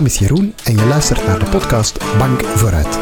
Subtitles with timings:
[0.00, 2.98] naam is Jeroen en je luistert naar de podcast Bank Vooruit.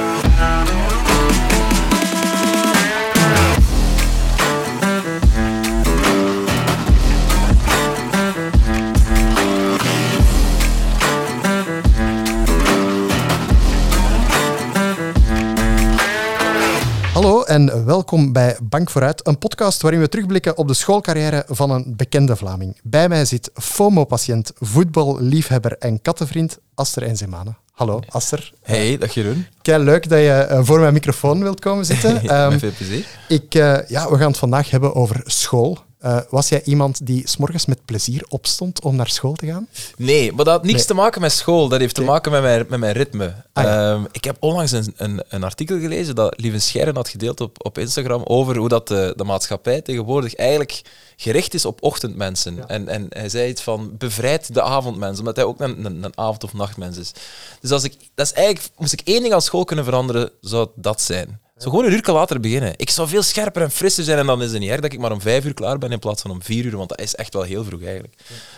[17.49, 21.95] En welkom bij Bank Vooruit, een podcast waarin we terugblikken op de schoolcarrière van een
[21.97, 22.81] bekende Vlaming.
[22.83, 27.55] Bij mij zit FOMO-patiënt, voetballiefhebber en kattenvriend Aster Enzemane.
[27.73, 28.53] Hallo, Aster.
[28.63, 29.47] Hey, dag Jeroen.
[29.63, 32.19] Kei leuk dat je eh, voor mijn microfoon wilt komen zitten.
[32.23, 33.07] ja, Ehm, met veel plezier.
[33.29, 35.79] ik, eh, ja, we gaan het vandaag hebben over school.
[35.99, 39.69] Eh, was jij iemand die s'morgens met plezier opstond om naar school te gaan?
[39.97, 40.87] Nee, maar dat had niks Nee.
[40.87, 41.69] te maken met school.
[41.69, 43.35] Dat heeft te maken met mijn, met mijn ritme.
[43.53, 43.93] Ah, ja.
[43.93, 47.65] Ehm, ik heb onlangs een, een, een artikel gelezen dat Lieven Scheire had gedeeld op,
[47.65, 50.83] op Instagram over hoe dat de, de maatschappij tegenwoordig eigenlijk
[51.17, 52.55] gericht is op ochtendmensen.
[52.57, 52.67] Ja.
[52.67, 56.19] En, en hij zei iets van bevrijd de avondmens, omdat hij ook een, een, een
[56.19, 57.13] avond- of nachtmens is.
[57.61, 60.69] Dus als ik, dat is eigenlijk, moest ik één ding aan school kunnen veranderen, zou
[60.75, 61.41] dat zijn.
[61.59, 62.73] Zo gewoon een uur later beginnen.
[62.77, 64.99] Ik zou veel scherper en frisser zijn en dan is het niet erg dat ik
[64.99, 67.15] maar om vijf uur klaar ben in plaats van om vier uur, want dat is
[67.15, 68.15] echt wel heel vroeg eigenlijk.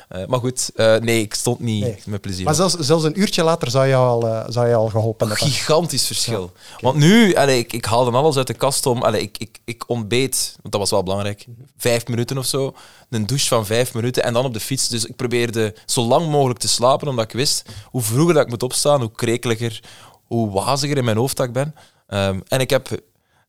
[0.08, 1.98] Eh, maar goed, eh, nee, ik stond niet Nee.
[2.06, 2.44] met plezier.
[2.44, 5.32] Maar zelfs, zelfs een uurtje later zou je al, eh, zou je al geholpen Een
[5.36, 5.52] hebben.
[5.52, 6.52] gigantisch verschil.
[6.80, 9.02] Want nu, allee, ik, ik haalde alles uit de kast om.
[9.02, 12.74] Allee, ik, ik, ik ontbeet, want dat was wel belangrijk, vijf minuten of zo.
[13.10, 14.88] Een douche van vijf minuten en dan op de fiets.
[14.88, 18.50] Dus ik probeerde zo lang mogelijk te slapen, omdat ik wist hoe vroeger dat ik
[18.50, 19.82] moet opstaan, hoe krekeliger,
[20.26, 21.74] hoe waziger in mijn hoofd dat ik ben.
[22.11, 23.03] Ehm, en ik heb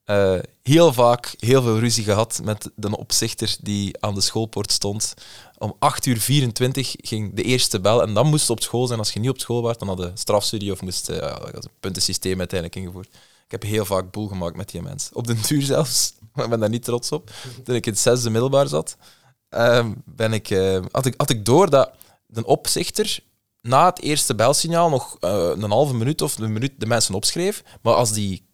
[0.03, 5.13] eh, heel vaak heel veel ruzie gehad met de opzichter die aan de schoolpoort stond.
[5.57, 8.99] Om 8 uur 24 ging de eerste bel en dan moest je op school zijn.
[8.99, 12.39] Als je niet op school was, dan had je strafstudie of moest was een puntensysteem
[12.39, 13.07] uiteindelijk ingevoerd.
[13.45, 15.15] Ik heb heel vaak boel gemaakt met die mensen.
[15.15, 17.31] Op den duur zelfs, maar ik ben daar niet trots op.
[17.63, 18.97] Toen ik in het zesde middelbaar zat,
[19.49, 21.91] ehm, ben ik, eh, had, ik, had ik door dat
[22.25, 23.19] de opzichter
[23.61, 27.63] na het eerste belsignaal nog eh, een halve minuut of een minuut de mensen opschreef.
[27.81, 28.45] Maar als die,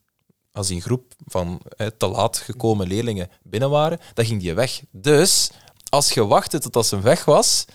[0.57, 1.61] als die een groep van
[1.97, 4.81] te laat gekomen leerlingen binnen waren, dan ging die weg.
[4.91, 5.49] Dus
[5.89, 7.65] als je wachtte tot als ze weg was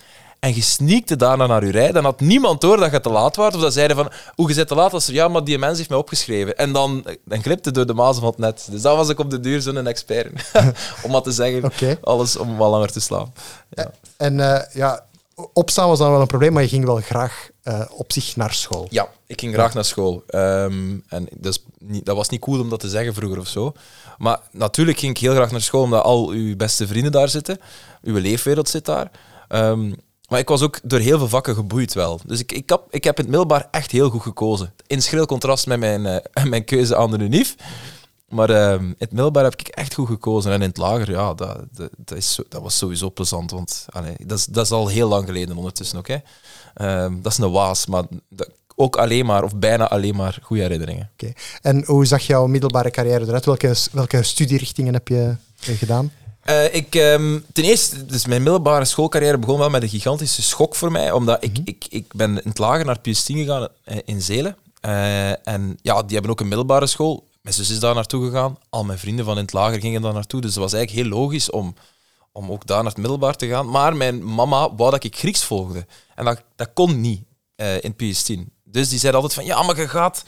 [0.43, 3.37] en je sneakte daarna naar je rij, dan had niemand door dat je te laat
[3.37, 3.55] was.
[3.55, 4.93] Of dat zeiden van, hoe je zit te laat?
[4.93, 6.57] Als er, ja, maar die mens heeft mij opgeschreven.
[6.57, 8.67] En dan, dan glipte door de mazen van het net.
[8.71, 10.51] Dus dat was ik op de duur zo'n expert.
[11.05, 13.33] om maar te zeggen, alles om wat langer te slapen.
[13.71, 13.91] Ja.
[14.17, 15.07] En eh, ja,
[15.53, 18.53] opstaan was dan wel een probleem, maar je ging wel graag eh, op zich naar
[18.53, 18.87] school.
[18.91, 20.23] Ja, ik ging graag naar school.
[20.27, 21.29] Ehm, en
[21.79, 23.73] niet, dat was niet cool om dat te zeggen vroeger of zo.
[24.19, 27.61] Maar natuurlijk ging ik heel graag naar school, omdat al uw beste vrienden daar zitten.
[28.03, 29.11] Uw leefwereld zit daar.
[29.49, 29.93] Ehm,
[30.29, 32.21] maar ik was ook door heel veel vakken geboeid wel.
[32.27, 34.75] Dus ik, ik, heb, ik heb in het middelbaar echt heel goed gekozen.
[34.87, 37.55] In schril contrast met mijn, eh, mijn keuze aan de UNIF.
[38.33, 40.53] Maar ehm, in het middelbaar heb ik echt goed gekozen.
[40.53, 43.51] En in het lager, ja, dat, dat, dat, is dat was sowieso plezant.
[43.51, 46.09] Want allee, dat, is, dat is al heel lang geleden ondertussen ook.
[46.09, 46.17] Hè.
[46.75, 50.63] Ehm, dat is een waas, maar dat, ook alleen maar, of bijna alleen maar, goede
[50.63, 51.11] herinneringen.
[51.13, 51.33] Oké.
[51.63, 53.45] En hoe zag jouw middelbare carrière eruit?
[53.45, 56.13] Welke, welke studierichtingen heb je eh, gedaan?
[56.43, 60.75] Eh, ik, ehm, ten eerste, dus mijn middelbare schoolcarrière begon wel met een gigantische schok
[60.75, 64.23] voor mij, omdat ik, ik, ik ben in het lager naar PS10 gegaan eh, in
[64.23, 64.57] Zelen.
[65.43, 67.25] En ja, die hebben ook een middelbare school.
[67.43, 68.59] Mijn zus is daar naartoe gegaan.
[68.69, 70.41] Al mijn vrienden van in het lager gingen daar naartoe.
[70.41, 71.75] Dus het was eigenlijk heel logisch om,
[72.33, 73.71] om ook daar naar het middelbaar te gaan.
[73.71, 75.87] Maar mijn mama wou dat ik Grieks volgde.
[76.15, 77.23] En dat, dat kon niet
[77.55, 78.61] eh, in PS10.
[78.65, 80.25] Dus die zei altijd van, ja, maar je gaat,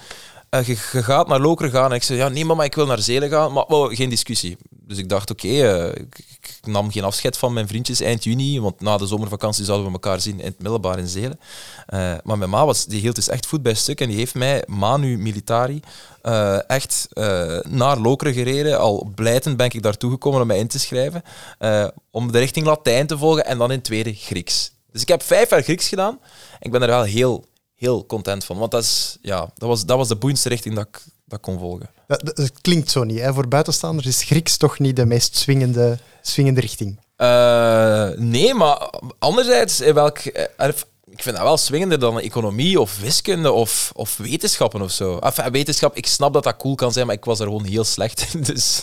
[0.59, 1.91] eh, je, je gaat naar Lokeren gaan.
[1.91, 3.53] En ik zei, ja, nee mama, ik wil naar Zelen gaan.
[3.53, 4.57] Maar geen discussie.
[4.71, 8.81] Dus ik dacht, oké, eh, ik, nam geen afscheid van mijn vriendjes eind juni, want
[8.81, 11.41] na de zomervakantie zouden we elkaar zien in het middelbaar in Zelen.
[11.87, 14.35] Eh, maar mijn ma was, die hield dus echt voet bij stuk en die heeft
[14.35, 15.81] mij manu militari
[16.23, 18.79] eh, echt eh, naar Lokeren gereden.
[18.79, 21.23] Al blijtend ben ik daartoe gekomen om mij in te schrijven,
[21.59, 24.73] eh, om de richting Latijn te volgen en dan in tweede Grieks.
[24.93, 26.19] Dus ik heb vijf jaar Grieks gedaan
[26.65, 27.45] ik ben er wel heel,
[27.75, 30.87] heel content van, want dat, is, ja, dat, was, dat was de boeiendste richting dat
[30.87, 31.91] ik, dat kon volgen.
[32.07, 33.21] Dat, dat- dat klinkt zo niet.
[33.21, 33.33] Hè?
[33.35, 37.01] Voor buitenstaanders is Grieks toch niet de meest swingende, swingende richting.
[37.17, 40.69] Eh, nee, maar anderzijds, in welk, eh,
[41.11, 45.19] ik vind dat wel swingender dan economie of wiskunde of, of wetenschappen of zo.
[45.19, 47.85] Enfin, wetenschap, ik snap dat dat cool kan zijn, maar ik was er gewoon heel
[47.85, 48.43] slecht in.
[48.53, 48.83] Dus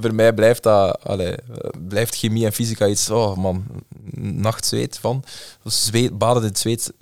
[0.00, 1.36] voor mij blijft, dat, allee, eh,
[1.88, 3.66] blijft chemie en fysica iets, oh man,
[4.14, 5.24] nachtzweet van.
[5.64, 6.92] Zweet, baden in het zweet,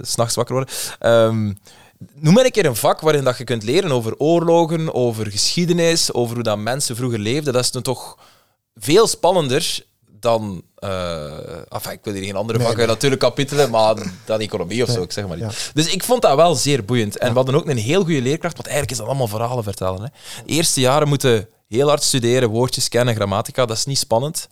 [0.00, 0.74] s s'nachts wakker worden.
[0.98, 1.52] Ehm,
[2.14, 6.12] Noem maar een keer een vak waarin dat je kunt leren over oorlogen, over geschiedenis,
[6.12, 7.52] over hoe dat mensen vroeger leefden.
[7.52, 8.18] Dat is dan toch
[8.74, 9.84] veel spannender
[10.24, 10.62] dan...
[11.68, 12.94] enfin, ik wil hier geen andere Nee, vakken nee.
[12.94, 13.94] natuurlijk kapitelen, maar
[14.24, 15.48] dan economie of zo, ik zeg maar ja.
[15.48, 15.70] iets.
[15.74, 17.18] Dus ik vond dat wel zeer boeiend.
[17.18, 20.02] En we hadden ook een heel goede leerkracht, want eigenlijk is dat allemaal verhalen vertellen.
[20.02, 20.08] Hè.
[20.46, 24.48] De eerste jaren moeten heel hard studeren, woordjes kennen, grammatica, dat is niet spannend.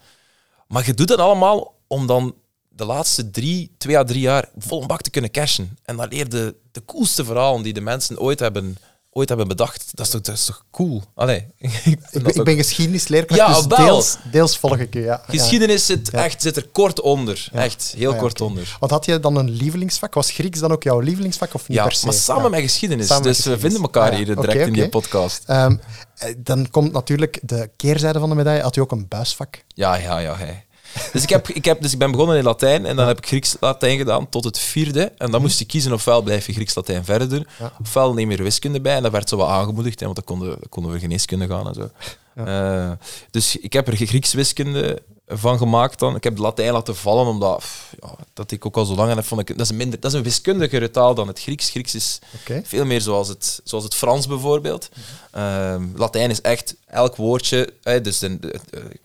[0.69, 2.35] Maar je doet dat allemaal om dan
[2.69, 5.79] de laatste drie, twee à drie jaar vol een bak te kunnen cashen.
[5.85, 8.77] En dan leerde de coolste verhalen die de mensen ooit hebben,
[9.11, 9.91] ooit hebben bedacht.
[9.95, 11.03] Dat is toch, dat is toch cool?
[11.15, 15.01] Allee, ik ben, ook- ben geschiedenisleerkracht, Ja, dus deels, deels volg ik je.
[15.01, 15.23] Ja.
[15.27, 16.25] Geschiedenis zit, Ja.
[16.25, 17.49] echt, zit er kort onder.
[17.53, 18.77] Echt, heel Ah, kort onder.
[18.81, 20.15] Want had je dan een lievelingsvak?
[20.15, 22.05] Was Grieks dan ook jouw lievelingsvak of niet Ja, per se?
[22.05, 23.07] maar samen met geschiedenis.
[23.07, 25.43] Samen dus we vinden elkaar Ah, hier direct in die podcast.
[25.47, 25.77] Ehm,
[26.17, 28.63] eh, dan komt natuurlijk de keerzijde van de medaille.
[28.63, 29.65] Had u ook een buisvak?
[29.69, 30.37] Ja, ja, ja.
[30.37, 30.67] Hij.
[31.13, 33.27] Dus, ik heb, ik heb, dus ik ben begonnen in Latijn en dan heb ik
[33.27, 35.13] Grieks-Latijn gedaan tot het vierde.
[35.19, 37.47] En dan moest je kiezen ofwel blijf je Grieks-Latijn verder
[37.81, 38.95] ofwel neem je wiskunde bij.
[38.97, 41.75] En dat werd zo wat aangemoedigd, hè, want dan konden, konden we geneeskunde gaan en
[41.75, 41.91] zo.
[42.35, 42.91] Eh,
[43.31, 46.17] dus ik heb er Grieks-wiskunde van gemaakt dan.
[46.17, 49.11] Ik heb de Latijn laten vallen, omdat pff, ja, dat ik ook al zo lang
[49.11, 51.41] en dat vond ik dat is een minder, dat is een wiskundigere taal dan het
[51.41, 51.71] Grieks.
[51.71, 52.19] Grieks is
[52.65, 54.89] veel meer zoals het, zoals het Frans bijvoorbeeld.
[55.31, 59.01] Ehm, Latijn is echt elk woordje, eh, dus de, de- de-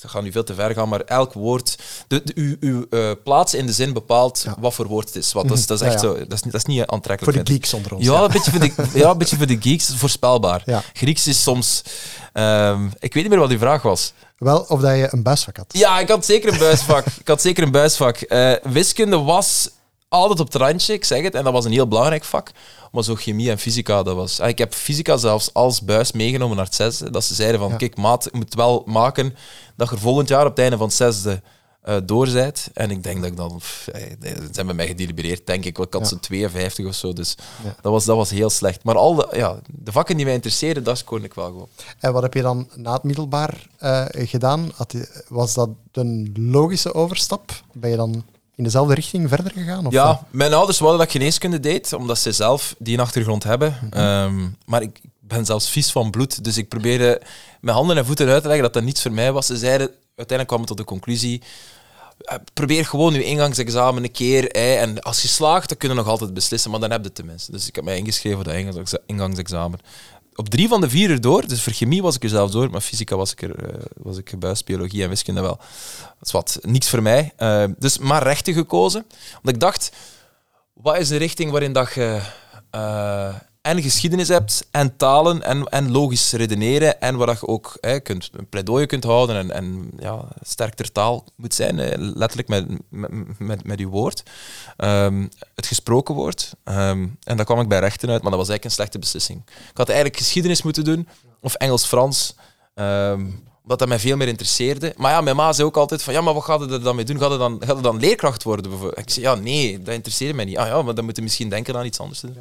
[0.00, 1.78] dat gaat nu veel te ver gaan, maar elk woord,
[2.08, 4.56] de, de, uw, uw eh, plaats in de zin bepaalt Ja.
[4.58, 5.32] wat voor woord het is.
[5.32, 6.00] Wat, dat, is dat is echt ja.
[6.00, 7.38] zo, dat is, niet- dat is niet Voor aantrekkelijk.
[7.38, 7.62] de vind ik.
[7.70, 8.04] geeks onder ons.
[8.06, 10.64] Ja, een beetje voor de, ja, een beetje voor de geeks, voorspelbaar.
[10.92, 11.82] Grieks is soms...
[12.32, 14.12] ehm, ik weet niet meer wat die vraag was.
[14.38, 15.66] Wel, of dat je een buisvak had.
[15.68, 17.06] Ja, ik had zeker een buisvak.
[17.20, 18.16] ik had zeker een buisvak.
[18.16, 19.70] Eh, wiskunde was
[20.08, 21.34] altijd op het randje, ik zeg het.
[21.34, 22.50] En dat was een heel belangrijk vak.
[22.92, 24.40] Maar zo chemie en fysica, dat was...
[24.40, 27.10] Ah, ik heb fysica zelfs als buis meegenomen naar het zesde.
[27.10, 27.76] Dat ze zeiden van, Ja.
[27.76, 29.34] kijk maat, je moet wel maken
[29.76, 31.42] dat je volgend jaar op het einde van het zesde
[31.82, 32.70] eh doorzijt.
[32.74, 33.56] En ik denk dat ik dan...
[33.56, 35.78] pff, eh, Ze hebben met mij gedelibereerd, denk ik.
[35.78, 36.04] Ik had Ja.
[36.08, 37.74] zo'n 52 of zo, dus Ja.
[37.82, 38.84] dat, was, dat was heel slecht.
[38.84, 41.68] Maar al de, ja, de vakken die mij interesseerden, dat kon ik wel gewoon.
[42.00, 44.72] En wat heb je dan na het middelbaar eh, gedaan?
[45.28, 47.52] Was dat een logische overstap?
[47.72, 48.24] Ben je dan
[48.56, 49.86] in dezelfde richting verder gegaan?
[49.86, 50.22] Of Ja, wat?
[50.30, 53.76] mijn ouders wilden dat ik geneeskunde deed, omdat ze zelf die een achtergrond hebben.
[53.90, 57.20] Ehm, maar ik ben zelfs vies van bloed, dus ik probeerde
[57.60, 59.46] met handen en voeten uit te leggen dat dat niets voor mij was.
[59.46, 59.86] Ze zeiden,
[60.16, 61.42] uiteindelijk kwam ik tot de conclusie,
[62.18, 64.42] eh, probeer gewoon je ingangsexamen een keer.
[64.42, 67.06] Hè, en als je slaagt, dan kun je nog altijd beslissen, maar dan heb je
[67.06, 67.52] het tenminste.
[67.52, 69.78] Dus ik heb mij ingeschreven voor dat ingangs- ingangsexamen.
[70.36, 72.80] Op drie van de vier erdoor, dus voor chemie was ik er zelfs door, maar
[72.80, 75.56] fysica was ik, er, eh, was ik gebuist, biologie en wiskunde wel.
[76.18, 77.32] Dat is wat, niks voor mij.
[77.36, 79.06] Eh, dus maar rechten gekozen.
[79.32, 79.92] Want ik dacht,
[80.72, 82.20] wat is de richting waarin dat je
[82.70, 83.34] eh,
[83.66, 88.30] en geschiedenis hebt, en talen, en, en logisch redeneren, en waar je ook hè, kunt,
[88.32, 92.66] een pleidooi kunt houden en, en ja, sterk ter taal moet zijn, eh, letterlijk met,
[93.38, 94.22] met, met, woord.
[94.76, 96.52] Ehm, het gesproken woord.
[96.64, 99.42] Ehm, en daar kwam ik bij rechten uit, maar dat was eigenlijk een slechte beslissing.
[99.70, 101.08] Ik had eigenlijk geschiedenis moeten doen,
[101.40, 102.34] of Engels-Frans.
[102.74, 103.26] Ehm,
[103.62, 104.94] omdat dat mij veel meer interesseerde.
[104.96, 107.04] Maar ja, mijn ma zei ook altijd van, ja, maar wat gaat er dan mee
[107.04, 107.18] doen?
[107.18, 108.72] Gaat je dan, gaat dan leerkracht worden?
[108.94, 110.56] Ik zei, ja, nee, dat interesseert mij niet.
[110.56, 112.36] Ah ja, maar dan moet je misschien denken aan iets anders doen.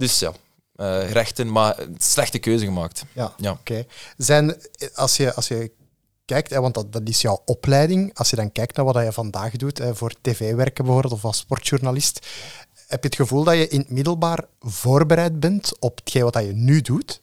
[0.00, 0.32] Dus ja,
[0.76, 3.04] eh, rechten, maar slechte keuze gemaakt.
[3.12, 3.50] Ja, Ja.
[3.50, 3.84] oké.
[4.16, 4.56] Zijn,
[4.94, 5.70] als, je, als je
[6.24, 9.12] kijkt, hè, want dat, dat is jouw opleiding, als je dan kijkt naar wat je
[9.12, 12.26] vandaag doet, hè, voor tv werken bijvoorbeeld, of als sportjournalist,
[12.86, 16.52] heb je het gevoel dat je in het middelbaar voorbereid bent op hetgeen wat je
[16.52, 17.20] nu doet?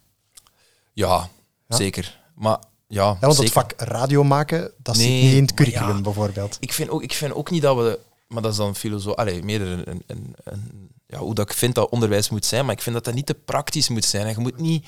[0.94, 1.30] Ja,
[1.68, 1.76] Ja?
[1.78, 2.20] zeker.
[2.36, 2.58] Maar
[2.88, 3.44] ja, Ja, want zeker.
[3.44, 6.02] het vak radio maken, dat zit niet in het curriculum ja.
[6.02, 6.58] bijvoorbeeld.
[6.60, 8.00] Ik vind ook, ik vind ook niet dat we...
[8.28, 9.16] Maar dat is dan filosoof...
[9.16, 10.04] Allee, meer een, een,
[10.44, 13.14] een- ja, hoe dat ik vind dat onderwijs moet zijn, maar ik vind dat dat
[13.14, 14.26] niet te praktisch moet zijn.
[14.26, 14.86] En je moet niet...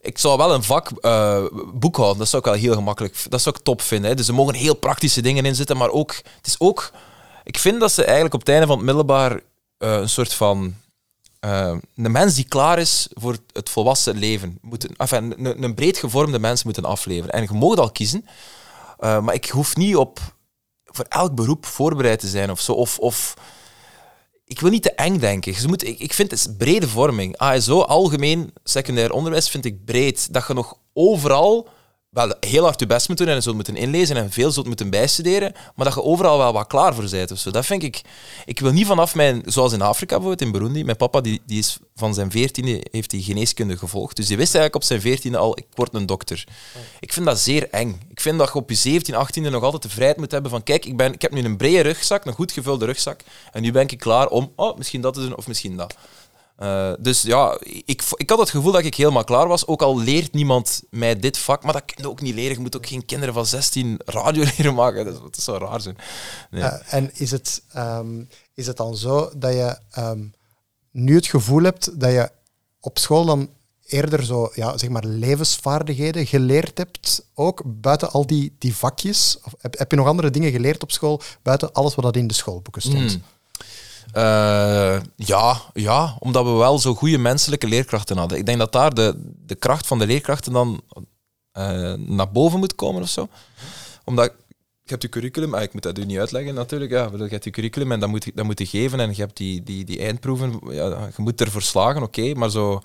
[0.00, 1.44] Ik zou wel een vak eh,
[1.74, 3.26] boekhouden, dat zou ik wel heel gemakkelijk...
[3.28, 4.10] Dat zou ik top vinden.
[4.10, 4.16] Hè.
[4.16, 6.14] Dus er mogen heel praktische dingen in zitten, maar ook...
[6.36, 6.90] Het is ook...
[7.44, 9.40] Ik vind dat ze eigenlijk op het einde van het middelbaar
[9.78, 10.74] eh, een soort van...
[11.40, 14.58] eh, een mens die klaar is voor het volwassen leven.
[14.60, 17.30] Moet, enfin, een, een breed gevormde mens moeten afleveren.
[17.30, 18.26] En je mag al kiezen,
[18.98, 20.20] maar ik hoef niet op
[20.84, 22.72] voor elk beroep voorbereid te zijn of zo.
[22.72, 23.34] Of, of
[24.46, 25.52] ik wil niet te eng denken.
[25.60, 27.36] Je moet, ik, ik vind het brede vorming.
[27.36, 30.32] ASO, algemeen secundair onderwijs, vind ik breed.
[30.32, 31.68] Dat je nog overal
[32.16, 34.90] wel heel hard je best moet doen en zult moeten inlezen en veel zult moeten
[34.90, 37.30] bijstuderen, maar dat je overal wel wat klaar voor bent.
[37.30, 37.50] Of zo.
[37.50, 38.00] Dat vind ik...
[38.44, 39.42] Ik wil niet vanaf mijn...
[39.44, 40.84] Zoals in Afrika bijvoorbeeld, in Burundi.
[40.84, 44.16] Mijn papa die, die is van zijn veertiende heeft hij geneeskunde gevolgd.
[44.16, 46.44] Dus die wist eigenlijk op zijn veertiende al, ik word een dokter.
[47.00, 48.00] Ik vind dat zeer eng.
[48.10, 50.62] Ik vind dat je op je 17, 18e nog altijd de vrijheid moet hebben van
[50.62, 53.20] kijk, ik, ben, ik heb nu een brede rugzak, een goed gevulde rugzak,
[53.52, 55.94] en nu ben ik klaar om oh, misschien dat te doen of misschien dat.
[56.58, 59.66] Uh, dus ja, ik, ik had het gevoel dat ik helemaal klaar was.
[59.66, 62.56] Ook al leert niemand mij dit vak, maar dat kun je ook niet leren.
[62.56, 65.04] Je moet ook geen kinderen van 16 radio leren maken.
[65.04, 65.96] Dat, dat zou raar zijn.
[66.50, 66.62] Nee.
[66.62, 70.34] Uh, en is het, um, is het dan zo dat je um,
[70.90, 72.30] nu het gevoel hebt dat je
[72.80, 73.50] op school dan
[73.86, 79.38] eerder zo, ja, zeg maar, levensvaardigheden geleerd hebt, ook buiten al die, die vakjes?
[79.42, 82.26] Of heb, heb je nog andere dingen geleerd op school, buiten alles wat dat in
[82.26, 83.16] de schoolboeken stond?
[83.16, 83.22] Mm.
[84.14, 88.38] Uh, ja, ja, omdat we wel zo goede menselijke leerkrachten hadden.
[88.38, 90.80] Ik denk dat daar de, de kracht van de leerkrachten dan
[91.58, 93.28] uh, naar boven moet komen of zo.
[94.04, 94.32] Omdat
[94.82, 97.44] je hebt je curriculum, ah, ik moet dat u niet uitleggen natuurlijk, ja, je hebt
[97.44, 99.98] je curriculum en dat moet, dat moet je geven en je hebt die, die, die
[99.98, 102.80] eindproeven, ja, je moet ervoor slagen, oké, maar zo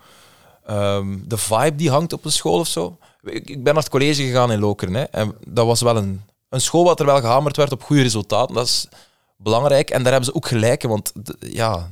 [0.65, 2.97] ehm, de vibe die hangt op een school of zo.
[3.23, 6.61] Ik, ben naar het college gegaan in Lokeren hè, en dat was wel een, een
[6.61, 8.87] school waar er wel gehamerd werd op goede resultaten, dat is
[9.43, 11.89] belangrijk en daar hebben ze ook gelijk, want ja,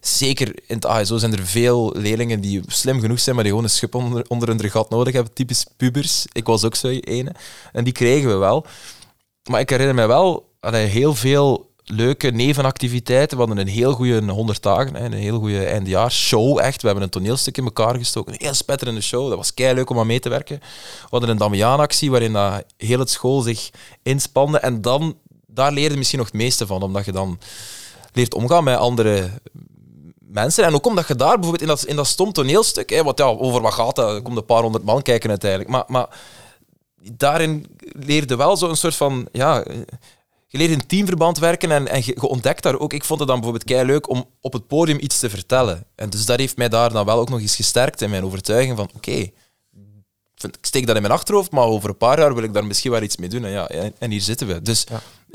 [0.00, 3.68] zeker in het ASO zijn er veel leerlingen die slim genoeg zijn, maar die gewoon
[3.68, 5.32] een schub onder, onder hun gat nodig hebben.
[5.32, 6.26] Typisch pubers.
[6.32, 7.34] Ik was ook zo ene.
[7.72, 8.66] En die kregen we wel.
[9.50, 13.38] Maar ik herinner me wel allee, heel veel leuke nevenactiviteiten.
[13.38, 16.58] We hadden een heel goede 100 dagen, een heel goede eindejaarsshow.
[16.58, 16.80] Echt.
[16.80, 18.32] We hebben een toneelstuk in elkaar gestoken.
[18.32, 19.28] Een heel spetterende show.
[19.28, 20.58] Dat was kei leuk om aan mee te werken.
[20.58, 23.70] We hadden een Damiaan-actie waarin dat heel het school zich
[24.02, 24.58] inspande.
[24.58, 25.16] En dan,
[25.56, 27.38] daar leerde je misschien nog het meeste van, omdat je dan
[28.12, 29.30] leert omgaan met andere
[30.18, 30.64] mensen.
[30.64, 33.24] En ook omdat je daar bijvoorbeeld in dat, in dat stom toneelstuk, hè, wat ja,
[33.24, 34.14] over wat gaat dat?
[34.14, 35.70] Er komt een paar honderd man kijken uiteindelijk.
[35.70, 36.08] Maar, maar
[37.12, 39.64] daarin leerde wel zo'n soort van, ja,
[40.46, 42.92] je leert in teamverband werken en, en je, ontdekt daar ook.
[42.92, 45.84] Ik vond het dan bijvoorbeeld kei leuk om op het podium iets te vertellen.
[45.94, 48.76] En dus dat heeft mij daar dan wel ook nog eens gesterkt in mijn overtuiging
[48.76, 49.30] van, oké,
[50.44, 52.90] ik steek dat in mijn achterhoofd, maar over een paar jaar wil ik daar misschien
[52.90, 53.44] wel iets mee doen.
[53.44, 54.62] En, ja, en, hier zitten we.
[54.62, 54.86] Dus.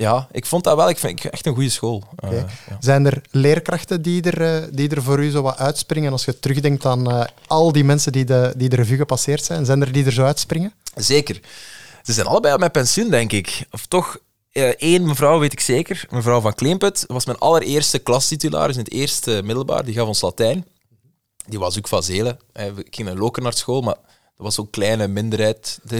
[0.01, 0.27] Ja.
[0.31, 2.03] ik vond dat wel ik vind, echt een goede school.
[2.15, 2.45] Eh, ja.
[2.79, 6.39] Zijn er leerkrachten die er, eh, die er voor u zo wat uitspringen als je
[6.39, 9.65] terugdenkt aan eh, al die mensen die de, die de revue gepasseerd zijn?
[9.65, 10.73] Zijn er die er zo uitspringen?
[10.95, 11.39] Zeker.
[12.03, 13.65] Ze zijn allebei met pensioen, denk ik.
[13.71, 14.17] Of toch,
[14.77, 16.05] één mevrouw weet ik zeker.
[16.09, 19.85] Mevrouw van Kleemput was mijn allereerste klastitularis in het eerste middelbaar.
[19.85, 20.65] Die gaf ons Latijn.
[21.45, 22.39] Die was ook van Zelen.
[22.53, 23.97] Ik ging naar Loken naar school, maar
[24.41, 25.79] dat was zo'n kleine minderheid.
[25.83, 25.99] De,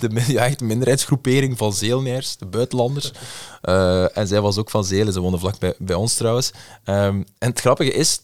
[0.00, 3.12] de, minderheidsgroepering van Zeelnaars, de buitenlanders.
[3.60, 5.12] Eh, en zij was ook van Zelen.
[5.12, 6.50] Ze woonde vlak bij, bij ons trouwens.
[6.84, 8.20] Ehm, en het grappige is,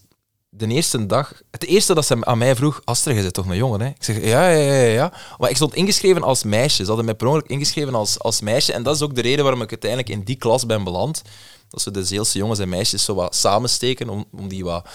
[0.48, 3.56] de eerste dag, het eerste dat ze aan mij vroeg, Astrid, je bent toch een
[3.56, 3.86] jongen, hè?
[3.86, 5.12] Ik zeg, ja, ja, ja, ja.
[5.38, 6.82] Maar ik stond ingeschreven als meisje.
[6.82, 8.72] Ze hadden mij per ongeluk ingeschreven als, als meisje.
[8.72, 11.22] En dat is ook de reden waarom ik uiteindelijk in die klas ben beland.
[11.68, 14.86] Dat ze de Zeelse jongens en meisjes zo wat samensteken, om, om die wat...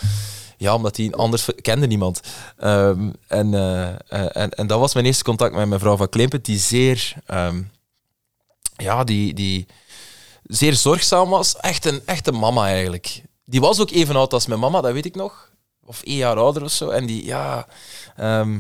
[0.58, 2.22] Ja, omdat die anders kende niemand.
[2.58, 6.46] Ehm, en, eh, eh, en, en dat was mijn eerste contact met mevrouw van Klimpet,
[6.46, 7.14] die zeer...
[7.26, 7.62] ehm,
[8.78, 9.34] ja, die...
[9.34, 9.68] die
[10.48, 11.56] zeer zorgzaam was.
[11.58, 13.22] Echt een, echt een mama eigenlijk.
[13.46, 15.52] Die was ook even oud als mijn mama, dat weet ik nog.
[15.86, 16.90] Of één jaar ouder of zo.
[16.90, 17.68] En die, ja,
[18.16, 18.60] ehm,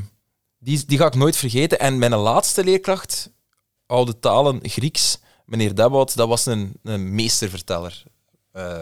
[0.59, 1.79] die, die ga ik nooit vergeten.
[1.79, 3.29] En mijn laatste leerkracht,
[3.85, 8.03] oude talen, Grieks, meneer Debout, dat was een, een meesterverteller.
[8.51, 8.81] Eh,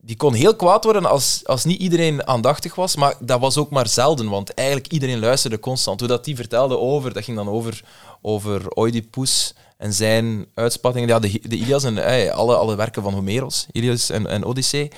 [0.00, 3.70] die kon heel kwaad worden als, als niet iedereen aandachtig was, maar dat was ook
[3.70, 6.00] maar zelden, want eigenlijk iedereen luisterde constant.
[6.00, 7.84] Hoe dat die vertelde over, dat ging dan over,
[8.22, 11.08] over Oedipus en zijn uitspattingen.
[11.08, 14.90] Ja, de, de Ilias en alle, alle werken van Homeros, Ilias en, en Odyssee.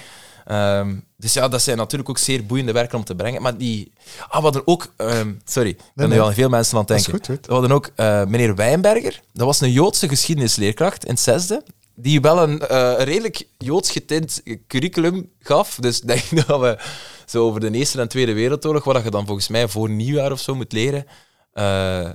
[0.45, 3.43] Ehm, dus ja, dat zijn natuurlijk ook zeer boeiende werken om te brengen.
[3.43, 3.93] Maar die...
[4.29, 4.93] Ah, we hadden ook...
[4.97, 7.25] ehm, sorry, ik ben nu al veel mensen aan het Dat is denken.
[7.27, 7.47] goed, goed.
[7.47, 9.21] We hadden ook eh, meneer Wijnberger.
[9.33, 11.63] Dat was een Joodse geschiedenisleerkracht in het zesde.
[11.95, 15.79] Die wel een eh, redelijk Joods getint curriculum gaf.
[15.81, 16.79] Dus ik denk dat we
[17.27, 20.41] zo over de Eerste en Tweede Wereldoorlog, wat je dan volgens mij voor nieuwjaar of
[20.41, 21.07] zo moet leren,
[21.53, 22.11] eh,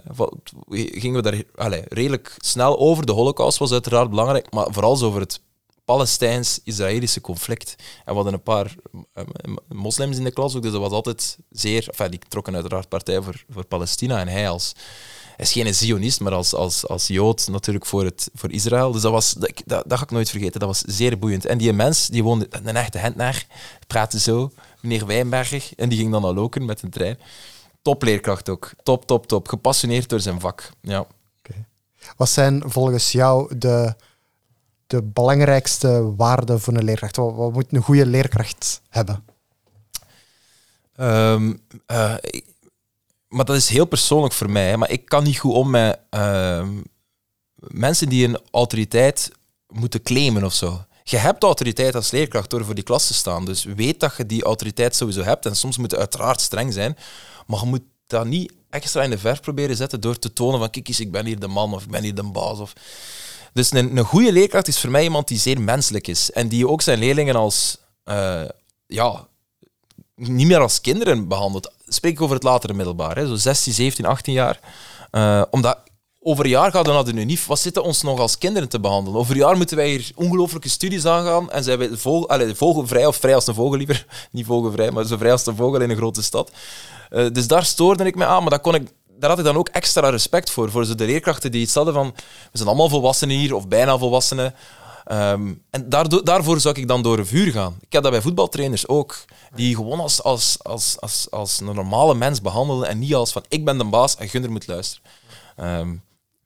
[0.69, 3.05] gingen we daar allee, redelijk snel over.
[3.05, 5.39] De Holocaust was uiteraard belangrijk, maar vooral over het
[5.86, 7.75] Palestijns-Israëlische conflict.
[7.77, 8.75] En we hadden een paar
[9.13, 9.24] eh,
[9.67, 11.88] moslims in de klas ook, dus dat was altijd zeer...
[11.88, 14.74] Enfin, die trokken uiteraard partij voor, voor Palestina en hij als...
[15.38, 18.91] Hij is geen Zionist, maar als, als, als Jood natuurlijk voor, het, voor Israël.
[18.91, 20.60] Dus dat, was, dat, dat, dat ga ik nooit vergeten.
[20.60, 21.46] Dat was zeer boeiend.
[21.46, 23.46] En die mens, die woonde een echte Hentenaar,
[23.88, 24.51] praatte zo,
[24.82, 27.20] meneer Wijnberger, en die ging dan naar Loken met een trein.
[27.82, 28.72] Topleerkracht ook.
[28.84, 29.48] Top, top, top.
[29.48, 30.70] Gepassioneerd door zijn vak.
[30.82, 31.06] Ja.
[32.17, 33.96] Wat zijn volgens jou de,
[34.88, 37.15] de belangrijkste waarden voor een leerkracht?
[37.15, 39.24] Wat, wat moet een goede leerkracht hebben?
[40.96, 41.53] Ehm,
[41.86, 42.46] eh, ik-
[43.27, 44.77] maar dat is heel persoonlijk voor mij.
[44.77, 46.81] Maar ik kan niet goed om met ehm,
[47.55, 49.31] mensen die een autoriteit
[49.67, 50.86] moeten claimen of zo.
[51.03, 53.46] Je hebt autoriteit als leerkracht door voor die klas te staan.
[53.46, 55.46] Dus weet dat je die autoriteit sowieso hebt.
[55.46, 56.98] En soms moet je uiteraard streng zijn.
[57.48, 60.69] Maar je moet dat niet extra in de verf proberen zetten door te tonen van
[60.69, 62.60] kijk ik ben hier de man of ik ben hier de baas.
[62.60, 62.74] Of...
[63.53, 66.31] Dus een, een goede leerkracht is voor mij iemand die zeer menselijk is.
[66.31, 67.77] En die ook zijn leerlingen als...
[68.03, 68.46] eh,
[68.88, 69.27] ja,
[70.18, 71.72] niet meer als kinderen behandeld.
[71.88, 74.60] Spreek ik over het latere middelbaar, hè, zo 16, 17, 18 jaar.
[75.12, 75.78] Eh, omdat
[76.20, 77.46] over een jaar gaat dan naar de UNIF.
[77.46, 79.20] Wat zitten ons nog als kinderen te behandelen?
[79.20, 81.90] Over een jaar moeten wij hier ongelooflijke studies aangaan en zijn wij
[82.26, 84.06] allez, vogelvrij, of vrij als een vogel liever.
[84.32, 86.52] Niet vogelvrij, maar zo vrij als een vogel in een grote stad.
[87.10, 89.58] Eh, dus daar stoorde ik me aan, maar dat kon ik, daar had ik dan
[89.58, 90.72] ook extra respect voor.
[90.72, 92.14] Voor de leerkrachten die iets hadden van,
[92.52, 94.54] we zijn allemaal volwassenen hier, of bijna volwassenen.
[95.08, 95.90] Ehm, en
[96.24, 97.78] daarvoor zou ik dan door een vuur gaan.
[97.80, 99.26] Ik heb dat bij voetbaltrainers ook.
[99.56, 103.44] Die gewoon als, als, als, als, als een normale mens behandelen en niet als van
[103.48, 105.10] ik ben de baas en Gunder moet luisteren.
[105.56, 105.96] Ehm,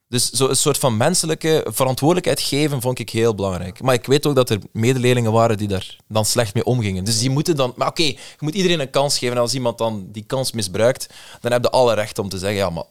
[0.07, 3.81] Dus zo een soort van menselijke verantwoordelijkheid geven vond ik heel belangrijk.
[3.81, 7.03] Maar ik weet ook dat er medeleerlingen waren die daar dan slecht mee omgingen.
[7.03, 7.73] Dus die moeten dan...
[7.75, 9.35] Maar oké, je moet iedereen een kans geven.
[9.35, 11.09] En als iemand dan die kans misbruikt,
[11.41, 12.83] dan heb je alle recht om te zeggen, ja, maar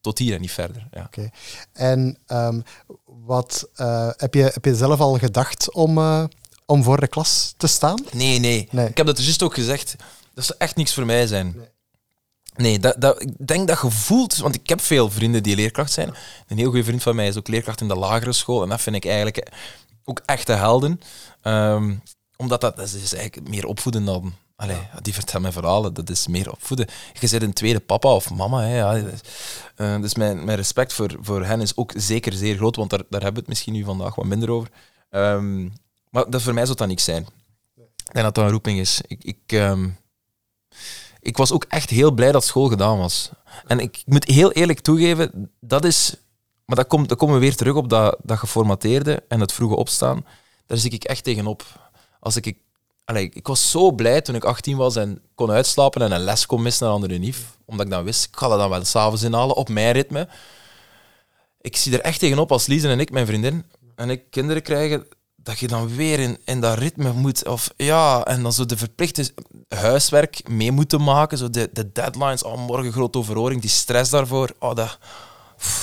[0.00, 0.88] tot hier en niet verder.
[0.90, 1.04] Ja.
[1.04, 1.30] Oké.
[1.72, 2.60] En ehm,
[3.04, 6.24] wat uh, heb, je, heb je zelf al gedacht om, uh,
[6.66, 8.04] om voor de klas te staan?
[8.12, 8.88] Nee, nee, Nee.
[8.88, 9.96] Ik heb dat juist ook gezegd.
[10.34, 11.56] Dat zou echt niks voor mij zijn.
[12.56, 15.92] Nee, dat, dat, ik denk dat je voelt, want ik heb veel vrienden die leerkracht
[15.92, 16.14] zijn.
[16.46, 18.62] Een heel goede vriend van mij is ook leerkracht in de lagere school.
[18.62, 19.50] En dat vind ik eigenlijk
[20.04, 21.00] ook echte helden.
[21.42, 21.94] Ehm,
[22.36, 24.34] omdat dat, dat is eigenlijk meer opvoeden dan...
[24.58, 26.86] Allee, die vertellen mij verhalen, dat is meer opvoeden.
[27.12, 28.60] Je bent een tweede papa of mama.
[28.62, 28.96] Hè, ja.
[29.76, 33.02] Uh, dus mijn, mijn respect voor, voor hen is ook zeker zeer groot, want daar,
[33.08, 34.70] daar hebben we het misschien nu vandaag wat minder over.
[35.10, 35.68] Ehm,
[36.10, 37.22] maar dat voor mij zou dat niks zijn.
[37.76, 39.00] Ik denk dat dat een roeping is.
[39.06, 39.96] Ik, ik, um,
[41.20, 43.30] ik was ook echt heel blij dat school gedaan was.
[43.66, 46.14] En ik moet heel eerlijk toegeven, dat is...
[46.64, 49.76] Maar dat komt, dan komen we weer terug op dat, dat geformateerde en het vroege
[49.76, 50.24] opstaan.
[50.66, 51.64] Daar zie ik echt tegenop.
[52.20, 52.56] Als ik,
[53.08, 56.46] allee, ik was zo blij toen ik 18 was en kon uitslapen en een les
[56.46, 57.56] kon missen naar andere nief.
[57.64, 60.28] Omdat ik dan wist, ik ga dat dan wel s'avonds inhalen op mijn ritme.
[61.60, 65.06] Ik zie er echt tegenop als Lies en ik, mijn vriendin, en ik kinderen krijgen,
[65.36, 67.46] dat je dan weer in, in dat ritme moet.
[67.46, 69.30] Of ja, en dan zo de verplichte
[69.68, 71.38] huiswerk mee moeten maken.
[71.38, 74.50] Zo de, de deadlines, oh, morgen grote overhoring, die stress daarvoor.
[74.58, 74.98] Oh, dat,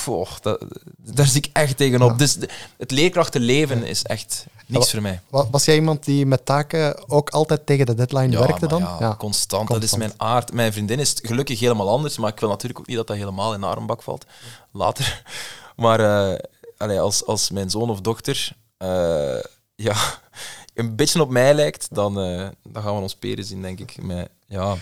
[0.06, 0.64] oh, dat,
[0.96, 2.10] daar zie ik echt tegenop.
[2.10, 2.16] Ja.
[2.16, 5.20] Dus de, het leerkrachtenleven is echt niks voor mij.
[5.30, 8.80] Was jij iemand die met taken ook altijd tegen de deadline ja, werkte dan?
[8.80, 9.18] Ja, constant.
[9.18, 9.68] constant.
[9.68, 10.52] Dat is mijn aard.
[10.52, 13.54] Mijn vriendin is gelukkig helemaal anders, maar ik wil natuurlijk ook niet dat dat helemaal
[13.54, 14.26] in haar bak valt.
[14.72, 15.22] Later.
[15.76, 16.38] Maar uh,
[16.76, 19.38] allee, als, als mijn zoon of dochter uh,
[19.74, 19.96] ja,
[20.74, 24.02] een beetje op mij lijkt, dan, uh, dan gaan we ons peren zien, denk ik.
[24.02, 24.76] Met, ja.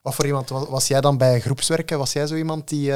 [0.00, 1.98] Wat voor iemand was, was, jij dan bij groepswerken?
[1.98, 2.92] Was jij zo iemand die...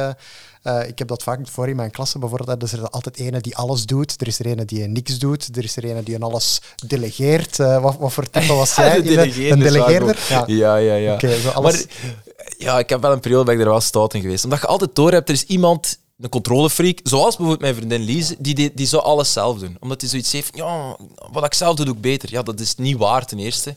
[0.66, 2.62] Uh, uh, ik heb dat vaak voor in mijn klasse bijvoorbeeld.
[2.62, 4.20] Er is er altijd ene die alles doet.
[4.20, 5.56] Er is er ene die niks doet.
[5.56, 7.56] Er is er ene die alles delegeert.
[7.56, 9.02] wat, wat voor type was jij?
[9.02, 10.18] de een delegeerder?
[10.28, 10.94] Ja, ja, ja.
[10.94, 11.14] ja.
[11.14, 11.72] Okay, zo alles...
[11.72, 12.14] Maar,
[12.58, 14.44] ja, ik heb wel een periode ben ik er wel stout in geweest.
[14.44, 18.36] Omdat je altijd door hebt, er is iemand een controlefreak, zoals bijvoorbeeld mijn vriendin Lise,
[18.38, 19.76] die, die, die zou alles zelf doen.
[19.80, 20.96] Omdat hij zoiets heeft ja,
[21.32, 22.30] wat ik zelf doe, doe ik beter.
[22.30, 23.74] Ja, dat is niet waar ten eerste.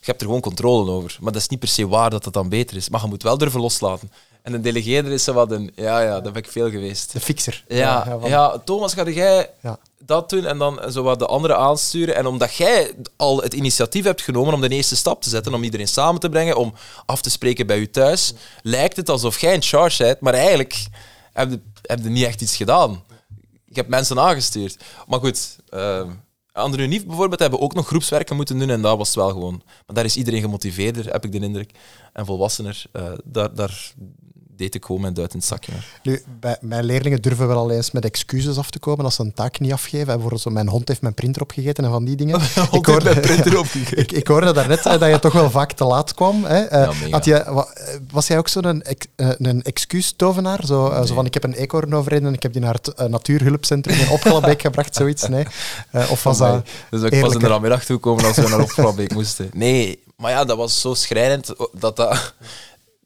[0.00, 1.16] Je hebt er gewoon controle over.
[1.20, 2.88] Maar dat is niet per se waar dat dat dan beter is.
[2.88, 4.10] Maar je moet wel durven loslaten.
[4.42, 5.72] En een delegeerder is zo wat een...
[5.74, 7.12] Ja, ja, dat ben ik veel geweest.
[7.12, 7.64] De fixer.
[7.68, 8.30] Ja, ja, van...
[8.30, 9.78] ja Thomas, ga jij ja.
[9.98, 12.14] dat doen en dan zo wat de anderen aansturen.
[12.14, 15.62] En omdat jij al het initiatief hebt genomen om de eerste stap te zetten, om
[15.62, 16.74] iedereen samen te brengen, om
[17.06, 18.32] af te spreken bij je thuis,
[18.62, 20.86] lijkt het alsof jij in charge bent, maar eigenlijk
[21.32, 23.02] heb je, heb je niet echt iets gedaan.
[23.66, 24.76] Ik heb mensen aangestuurd.
[25.06, 26.02] Maar goed, uh,
[26.58, 29.62] aan de UNIF bijvoorbeeld hebben ook nog groepswerken moeten doen en dat was wel gewoon.
[29.86, 31.70] Maar daar is iedereen gemotiveerder, heb ik de indruk.
[32.12, 33.92] En volwassener, uh, daar, daar
[34.58, 35.72] deed ik gewoon mijn duit in het zakje.
[36.02, 39.22] Nu, bij mijn leerlingen durven wel al eens met excuses af te komen als ze
[39.22, 40.06] een taak niet afgeven.
[40.06, 42.40] Bijvoorbeeld zo, mijn hond heeft mijn printer opgegeten en van die dingen.
[42.72, 43.98] ik, hoorde, printer opgegeten.
[43.98, 46.44] ik, ik hoorde daarnet uh, dat je toch wel vaak te laat kwam.
[46.44, 46.78] Hè.
[46.80, 47.64] Ja, had je,
[48.10, 48.84] was jij ook zo'n een,
[49.16, 50.64] een excuustovenaar?
[50.66, 51.06] Zo, nee.
[51.06, 54.10] zo van, ik heb een eekhoorn overreden en ik heb die naar het natuurhulpcentrum in
[54.10, 55.28] Opgalabeek gebracht, zoiets.
[55.28, 55.46] Nee.
[56.10, 59.50] of was dat Dus ik was in de namiddag toekomen als we naar Opgalabeek moesten.
[59.52, 62.34] Nee, maar ja, dat was zo schrijnend dat dat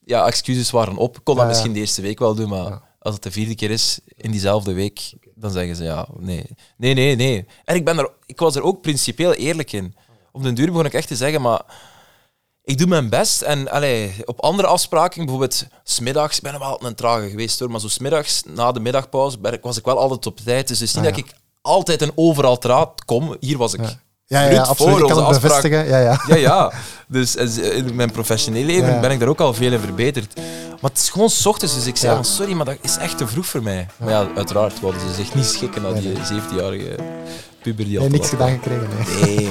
[0.04, 1.16] ja, excuses waren op.
[1.16, 3.70] Ik kon dat misschien de eerste week wel doen, maar als het de vierde keer
[3.70, 6.44] is in diezelfde week, dan zeggen ze ja, nee.
[6.76, 7.46] Nee, nee, nee.
[7.64, 9.94] En ik, ben er, ik was er ook principieel eerlijk in.
[10.32, 11.62] Op den duur begon ik echt te zeggen, maar
[12.64, 13.42] ik doe mijn best.
[13.42, 17.70] En allee, op andere afspraken, bijvoorbeeld smiddags, ik ben wel altijd een trage geweest hoor,
[17.70, 20.68] maar zo smiddags, na de middagpauze, was ik wel altijd op tijd.
[20.68, 23.36] Dus het is niet dat ik altijd en overal te raad kom.
[23.40, 23.80] Hier was ik.
[23.80, 24.00] Ja,
[24.40, 24.98] ja, absoluut.
[24.98, 25.86] Ik kan het bevestigen.
[25.86, 26.20] Ja, ja.
[26.26, 26.72] ja, ja.
[27.06, 29.00] Dus in mijn professionele leven ja, ja.
[29.00, 30.34] ben ik daar ook al veel in verbeterd.
[30.80, 33.18] Maar het is gewoon s ochtends, dus ik zei van sorry, maar dat is echt
[33.18, 33.86] te vroeg voor mij.
[33.96, 36.94] Maar ja, uiteraard wilden ze zich niet schikken naar die 17-jarige
[37.62, 38.88] puber die al nee, niks gedaan gekregen.
[39.20, 39.48] Nee, nee,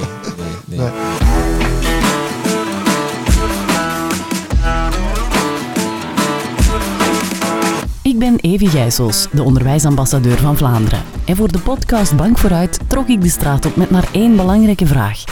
[0.66, 0.78] nee.
[0.78, 1.71] nee.
[8.22, 11.02] Ben Evie Gijsels, de onderwijsambassadeur van Vlaanderen.
[11.24, 14.86] En voor de podcast Bank vooruit trok ik de straat op met maar één belangrijke
[14.86, 15.24] vraag.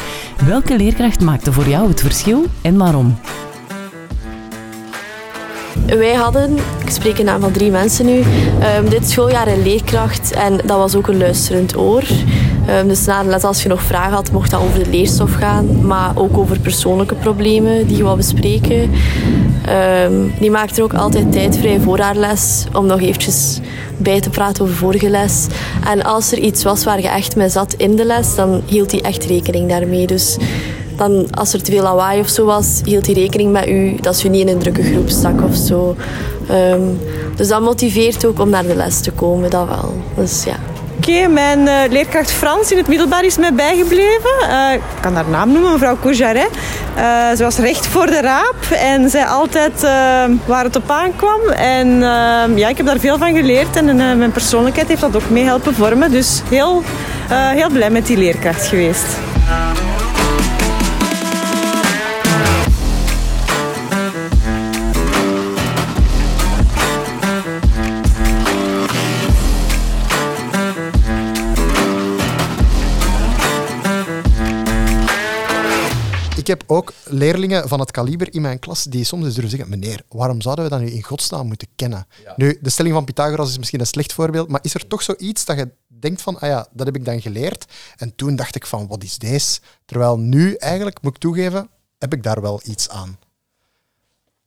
[0.44, 3.18] Welke leerkracht maakte voor jou het verschil en waarom?
[5.86, 8.22] Wij hadden, ik spreek in naam van drie mensen nu,
[8.78, 12.04] um, dit schooljaar een leerkracht en dat was ook een luisterend oor.
[12.68, 15.86] Um, dus na les, als je nog vragen had, mocht dat over de leerstof gaan,
[15.86, 18.90] maar ook over persoonlijke problemen die wou bespreken.
[19.68, 23.60] Um, die maakte er ook altijd tijd vrij voor haar les om nog eventjes
[23.96, 25.46] bij te praten over vorige les.
[25.84, 28.90] En als er iets was waar je echt mee zat in de les, dan hield
[28.90, 30.06] hij echt rekening daarmee.
[30.06, 30.36] Dus
[30.96, 34.16] dan, als er te veel lawaai of zo was, hield hij rekening met u dat
[34.16, 35.96] ze niet in een drukke groep stak of zo.
[36.48, 36.82] Ehm,
[37.36, 39.94] dus dat motiveert ook om naar de les te komen, dat wel.
[40.14, 40.69] Dus ja.
[41.10, 44.30] Mijn eh, leerkracht Frans in het middelbaar is mij bijgebleven.
[44.48, 46.50] Eh, ik kan haar naam noemen, mevrouw Coujaret.
[46.96, 49.80] Uh, ze was recht voor de raap en zei altijd
[50.44, 51.40] waar het op aankwam.
[51.56, 52.00] En
[52.56, 55.74] ja, ik heb daar veel van geleerd en mijn persoonlijkheid heeft dat ook mee helpen
[55.74, 56.10] vormen.
[56.10, 56.82] Dus heel,
[57.28, 59.06] heel blij met die leerkracht geweest.
[76.46, 80.02] Heb ook leerlingen van het kaliber in mijn klas die soms eens durven zeggen, meneer,
[80.08, 82.06] waarom zouden we dat nu in godsnaam moeten kennen?
[82.36, 85.44] Nu, de stelling van Pythagoras is misschien een slecht voorbeeld, maar is er toch zoiets
[85.44, 87.72] dat je denkt van, ah ja, dat heb ik dan geleerd.
[87.96, 89.60] En toen dacht ik van, wat is deze?
[89.84, 93.18] Terwijl nu eigenlijk, moet ik toegeven, heb ik daar wel iets aan.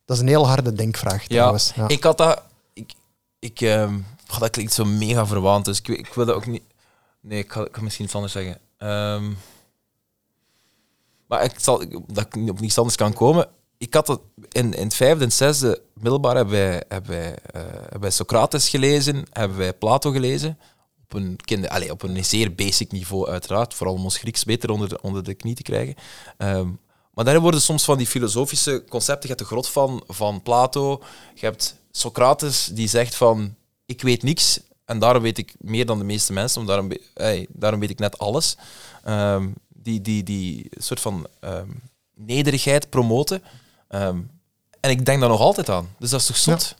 [0.04, 1.72] Dat is een heel harde denkvraag trouwens.
[1.74, 2.42] Ja, ik had dat...
[2.72, 2.94] Ik,
[3.38, 3.92] ik, uh,
[4.38, 6.62] dat klinkt zo mega verwaand, dus ik, ik wil dat ook niet...
[7.20, 8.58] Nee, ik ga, ik misschien iets anders zeggen.
[8.78, 9.36] Um,
[11.34, 13.48] maar ik zal, dat ik op niets anders kan komen.
[13.78, 18.00] Ik had het in, in het vijfde en zesde middelbaar hebben wij, hebben, uh, hebben
[18.00, 20.58] wij Socrates gelezen, hebben wij Plato gelezen.
[21.02, 24.70] Op een, kinder, allez, op een zeer basic niveau uiteraard, vooral om ons Grieks beter
[24.70, 25.94] onder de, onder de knie te krijgen.
[26.38, 26.78] Um,
[27.14, 31.02] maar daar worden soms van die filosofische concepten, je hebt de grot van, van Plato,
[31.34, 33.54] je hebt Socrates die zegt van
[33.86, 37.46] ik weet niks en daarom weet ik meer dan de meeste mensen, want daarom, hey,
[37.50, 38.56] daarom weet ik net alles.
[39.08, 41.80] Um, die, die, die soort van um,
[42.14, 43.42] nederigheid promoten.
[43.88, 44.30] Um,
[44.80, 45.88] en ik denk daar nog altijd aan.
[45.98, 46.74] Dus dat is toch zot?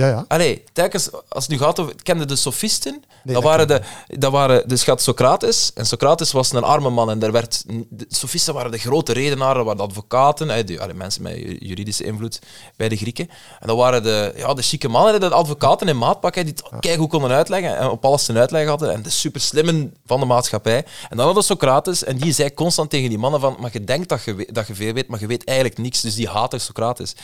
[0.00, 0.24] Ja, ja.
[0.28, 1.94] Allee, telkens, als het nu gaat over...
[2.02, 3.04] Kende de sofisten?
[3.24, 4.68] dat, waren de, dat waren...
[4.68, 5.70] Dus gaat Socrates.
[5.74, 7.10] En Socrates was een arme man.
[7.10, 7.64] En daar werd...
[7.88, 10.50] De sofisten waren de grote redenaren, waren de advocaten.
[10.50, 12.38] Allee, mensen met juridische invloed
[12.76, 13.28] bij de Grieken.
[13.60, 16.98] En dat waren de, ja, de chique mannen, de advocaten in maatpak, die het kijk
[16.98, 17.76] hoe konden uitleggen.
[17.76, 18.92] En op alles een uitleg hadden.
[18.92, 20.84] En de super slimmen van de maatschappij.
[21.08, 22.04] En dan hadden Socrates.
[22.04, 23.56] En die zei constant tegen die mannen van...
[23.60, 26.00] Maar je denkt dat je, dat je veel weet, maar je weet eigenlijk niks.
[26.00, 27.14] Dus die haatte Socrates.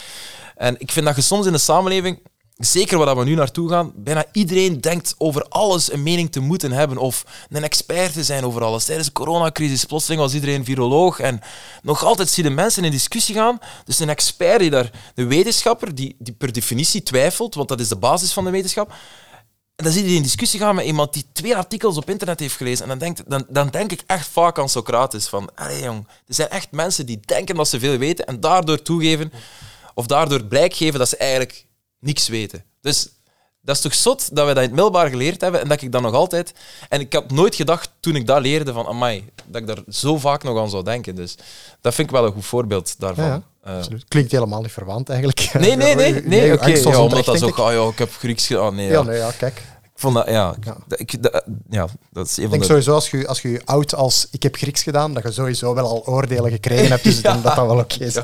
[0.56, 2.18] En ik vind dat je soms in de samenleving
[2.56, 6.72] zeker waar we nu naartoe gaan, bijna iedereen denkt over alles een mening te moeten
[6.72, 8.84] hebben of een expert te zijn over alles.
[8.84, 11.40] Tijdens de coronacrisis plotseling was iedereen viroloog en
[11.82, 13.58] nog altijd zie je mensen in discussie gaan.
[13.84, 17.88] Dus een expert die daar, de wetenschapper die, die per definitie twijfelt, want dat is
[17.88, 18.92] de basis van de wetenschap.
[19.76, 22.56] En dan zie je in discussie gaan met iemand die twee artikels op internet heeft
[22.56, 22.82] gelezen.
[22.82, 25.28] En dan, denkt, dan, dan denk ik echt vaak aan Socrates.
[25.28, 28.82] Van, allee jong, er zijn echt mensen die denken dat ze veel weten en daardoor
[28.82, 29.32] toegeven,
[29.94, 31.65] of daardoor blijk geven dat ze eigenlijk
[32.06, 32.64] niks weten.
[32.80, 33.08] Dus
[33.60, 35.92] dat is toch zot dat we dat in het middelbaar geleerd hebben en dat ik
[35.92, 36.52] dat nog altijd...
[36.88, 40.18] En ik had nooit gedacht toen ik dat leerde van, amai, dat ik daar zo
[40.18, 41.14] vaak nog aan zou denken.
[41.14, 41.34] Dus
[41.80, 43.24] dat vind ik wel een goed voorbeeld daarvan.
[43.24, 45.52] Ja, uh, Klinkt helemaal niet verwaand eigenlijk.
[45.52, 46.12] Nee, nee, nee.
[46.24, 47.46] nee, Oké, ja, omdat dat zo...
[47.46, 48.74] Oh, ja, ik heb Grieks gedaan.
[48.74, 49.02] nee, ja.
[49.02, 49.62] nee, ja, kijk
[49.96, 50.76] vond dat, ja, ja.
[50.88, 54.28] Ik, dat, ja, dat is een ik denk sowieso als je, als je oud als
[54.30, 57.04] ik heb Grieks gedaan, dat je sowieso wel al oordelen gekregen hebt.
[57.04, 58.14] Dus ik denk dat dat wel oké is.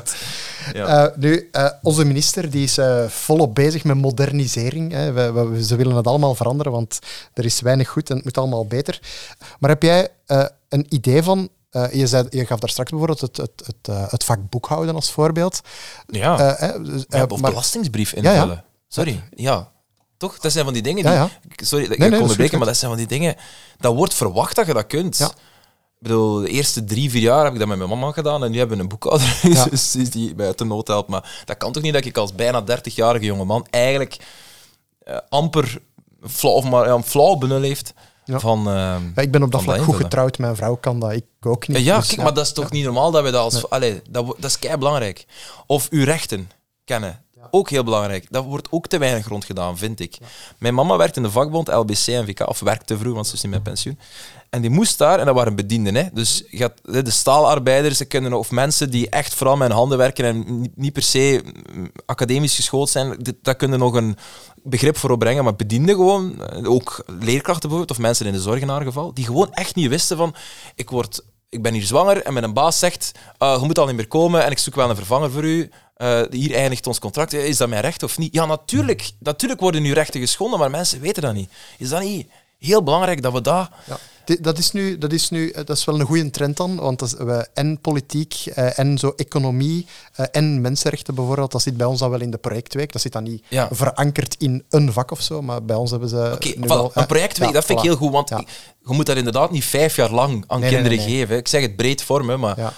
[0.73, 1.05] Ja.
[1.05, 4.91] Uh, nu, uh, onze minister die is uh, volop bezig met modernisering.
[4.91, 5.11] Hè.
[5.11, 6.99] We, we, ze willen het allemaal veranderen, want
[7.33, 8.99] er is weinig goed en het moet allemaal beter.
[9.59, 10.07] Maar heb jij
[10.69, 11.49] een idee van
[11.91, 15.61] je, zei, je gaf daar straks bijvoorbeeld het, het, het, het vak boekhouden als voorbeeld.
[16.07, 18.63] Ja, uh, of maar, belastingsbrief invullen.
[18.87, 19.71] Sorry, ja.
[20.23, 20.39] Toch?
[20.39, 21.65] Dat zijn van die dingen die...
[21.65, 23.35] Sorry, ik nee, onderbreken, maar dat zijn van die dingen...
[23.79, 25.17] Dat wordt verwacht dat je dat kunt.
[25.17, 25.27] Ja.
[25.27, 25.33] Ik
[25.99, 28.57] bedoel, de eerste drie, vier jaar heb ik dat met mijn mama gedaan en nu
[28.57, 29.65] hebben we een boekhouder ja.
[29.65, 31.09] dus die mij uit de nood helpt.
[31.09, 34.17] Maar dat kan toch niet dat ik als bijna 30-jarige jongeman eigenlijk
[35.07, 35.81] uh, amper
[36.27, 37.93] flauw, of maar, ja, flauw benul heeft
[38.25, 38.59] van...
[38.59, 38.73] Uh,
[39.15, 41.77] ja, ik ben op dat vlak goed getrouwd, mijn vrouw kan dat, ik ook niet.
[41.77, 43.53] Ja, dus kijk, maar dat is toch niet normaal dat we dat als...
[43.53, 43.63] Nee.
[43.69, 45.25] Allee, dat, dat is kei belangrijk.
[45.65, 46.51] Of uw rechten
[46.85, 47.23] kennen.
[47.51, 48.25] Ook heel belangrijk.
[48.29, 50.17] Dat wordt ook te weinig rond gedaan, vind ik.
[50.57, 53.41] Mijn mama werkte in de vakbond LBC en VK, of werkte vroeg, want ze is
[53.41, 53.99] niet met pensioen.
[54.49, 55.95] En die moest daar, en dat waren bedienden.
[55.95, 56.03] Hè.
[56.13, 56.43] Dus
[56.81, 61.43] de staalarbeiders kunnen, of mensen die echt vooral met handen werken en niet per se
[61.73, 64.17] mm, academisch geschoold zijn, dat kunnen nog een
[64.63, 65.43] begrip voor opbrengen.
[65.43, 69.13] Maar bedienden gewoon, eh, ook leerkrachten bijvoorbeeld, of mensen in de zorg in haar geval,
[69.13, 70.35] die gewoon echt niet wisten van,
[70.75, 71.21] ik word
[71.53, 74.43] ik ben hier zwanger en mijn baas zegt, uh, je moet al niet meer komen
[74.43, 75.69] en ik zoek wel een vervanger voor u.
[75.97, 77.33] Uh, hier eindigt ons contract.
[77.33, 78.33] Is dat mijn recht of niet?
[78.33, 79.11] Ja, natuurlijk.
[79.19, 81.49] Natuurlijk worden nu rechten geschonden, maar mensen weten dat niet.
[81.77, 82.27] Is dat niet
[82.59, 83.69] heel belangrijk dat we dat...
[83.85, 83.97] Ja.
[84.41, 87.07] Dat is, nu, dat, is nu, dat is wel een goede trend dan, want dat
[87.07, 89.85] is, we, en politiek en zo economie
[90.31, 92.91] en mensenrechten bijvoorbeeld, dat zit bij ons dan wel in de projectweek.
[92.91, 93.67] Dat zit dan niet ja.
[93.71, 96.31] verankerd in een vak of zo, maar bij ons hebben ze...
[96.33, 96.53] Oké,
[96.93, 98.45] een projectweek, ja, dat vind ik heel goed, want je
[98.93, 101.37] moet dat inderdaad niet vijf jaar lang aan kinderen geven.
[101.37, 102.73] Ik zeg het breed vormen, maar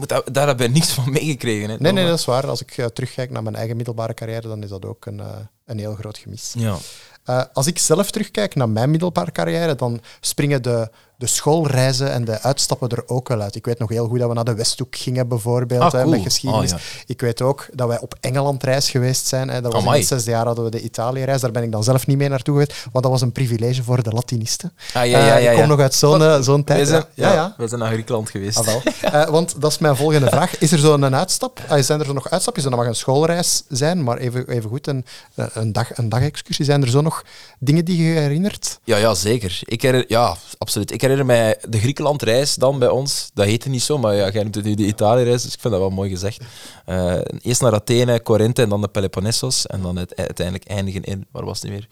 [0.00, 1.70] moet daar heb je niks van meegekregen.
[1.70, 1.76] hè.
[1.78, 2.46] Nee, nee, dat is waar.
[2.46, 5.26] Als ik eh, terugkijk naar mijn eigen middelbare carrière, dan is dat ook een, eh,
[5.66, 6.54] een heel groot gemis.
[6.56, 6.76] Ja.
[7.24, 12.24] Eh, als ik zelf terugkijk naar mijn middelbare carrière, dan springen de, de schoolreizen en
[12.24, 13.54] de uitstappen er ook wel uit.
[13.54, 16.22] Ik weet nog heel goed dat we naar de Westhoek gingen, bijvoorbeeld, Ah, hè, met
[16.22, 16.72] geschiedenis.
[16.72, 16.84] Ah, ja.
[17.06, 19.48] Ik weet ook dat wij op Engeland reis geweest zijn.
[19.48, 19.60] Hè.
[19.60, 21.40] Dat was in het zesde jaar hadden we de Italië-reis.
[21.40, 24.02] Daar ben ik dan zelf niet mee naartoe geweest, want dat was een privilege voor
[24.02, 24.72] de Latinisten.
[24.92, 26.88] Ah, ja, ja, Eh, ja, ik kom nog uit zo'n eh, zo'n tijd.
[26.88, 27.54] Zijn, ja, ja.
[27.56, 28.58] wij zijn naar Griekenland geweest.
[28.58, 28.82] Ah, wel.
[29.00, 30.58] Eh, want dat is mijn volgende vraag.
[30.58, 31.60] Is er zo'n uitstap?
[31.68, 32.64] Ah, zijn er zo nog uitstapjes?
[32.64, 35.04] Dat mag een schoolreis zijn, maar even, even goed een,
[35.34, 36.64] een, dag, een dagexcursie.
[36.64, 37.24] Zijn er zo nog
[37.58, 38.78] dingen die je herinnert?
[38.84, 39.60] Ja, ja, zeker.
[39.64, 40.92] Ik herinner, ja, absoluut.
[40.92, 43.30] Ik herinner mij de Griekenland-reis dan bij ons.
[43.34, 45.72] Dat heette niet zo, maar ja, jij noemt het nu de Italië-reis, dus ik vind
[45.72, 46.44] dat wel mooi gezegd.
[46.84, 49.66] Eh, eerst naar Athene, Corinthe en dan de Peloponnesos.
[49.66, 51.88] En dan het, uiteindelijk eindigen in, waar was het niet meer?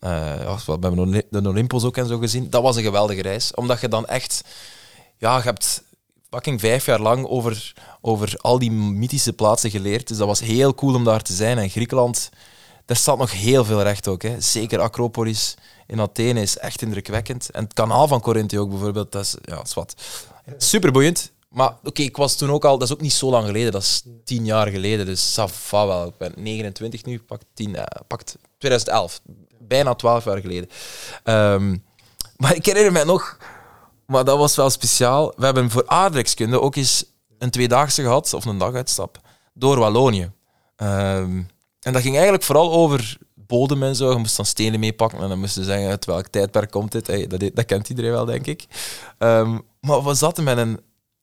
[0.00, 2.50] Eh, ja, we hebben de Olympos ook en zo gezien.
[2.50, 4.44] Dat was een geweldige reis, omdat je dan echt...
[5.18, 5.82] Ja, je hebt
[6.30, 10.08] fucking vijf jaar lang over, over al die mythische plaatsen geleerd.
[10.08, 11.58] Dus dat was heel cool om daar te zijn.
[11.58, 12.30] En Griekenland,
[12.90, 14.22] daar staat nog heel veel recht ook.
[14.22, 14.40] Hè.
[14.40, 15.54] Zeker Acropolis
[15.86, 17.50] in Athene is echt indrukwekkend.
[17.50, 19.94] En het kanaal van Corinthië ook bijvoorbeeld, dat is, ja, dat is wat.
[20.56, 21.32] Super boeiend.
[21.48, 23.82] Maar oké, ik was toen ook al, dat is ook niet zo lang geleden, dat
[23.82, 26.06] is tien jaar geleden, dus ça va wel.
[26.06, 29.20] Ik ben 29 nu, pakt, 10, eh, pakt 2011,
[29.58, 30.68] bijna 12 jaar geleden.
[31.24, 31.76] Ehm,
[32.36, 33.38] maar ik herinner mij nog,
[34.06, 35.32] maar dat was wel speciaal.
[35.36, 37.04] We hebben voor aardrijkskunde ook eens
[37.38, 39.20] een tweedaagse gehad, of een daguitstap,
[39.54, 40.30] door Wallonië.
[40.76, 41.42] Ehm,
[41.80, 44.10] en dat ging eigenlijk vooral over bodem en zo.
[44.10, 47.06] Je moest dan stenen meepakken en dan moesten ze zeggen uit welk tijdperk komt dit.
[47.06, 48.64] Hey, dat, dat kent iedereen wel, denk ik.
[49.18, 50.80] Ehm, maar we zaten met een...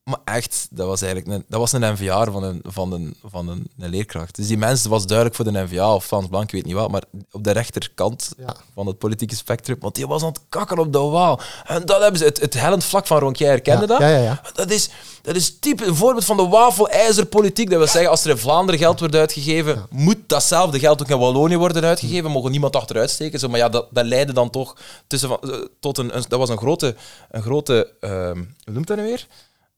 [0.07, 3.47] Maar echt, dat was eigenlijk een, dat was een NVA van een, van, een, van
[3.49, 4.35] een, een leerkracht.
[4.35, 6.91] Dus die mens was duidelijk voor de NVA of Frans Blank, ik weet niet wat,
[6.91, 8.55] maar op de rechterkant Ja.
[8.73, 9.77] van het politieke spectrum.
[9.79, 11.39] Want die was aan het kakken op de waal.
[11.65, 13.99] En dat hebben ze, het, het hellend vlak van Ronquier, herkende Ja, dat?
[13.99, 14.41] ja.
[14.53, 14.89] Dat is,
[15.21, 17.69] dat is type een voorbeeld van de wafelijzerpolitiek.
[17.69, 21.19] Dat wil zeggen, als er in Vlaanderen geld wordt uitgegeven, moet datzelfde geld ook in
[21.19, 22.31] Wallonië worden uitgegeven.
[22.31, 23.39] Mogen niemand achteruit steken.
[23.39, 24.75] Zo, maar ja, dat, dat leidde dan toch
[25.07, 26.95] tussen van, eh, tot een, een- Dat was een grote.
[27.31, 29.27] Een grote ehm, hoe noemt dat nu weer?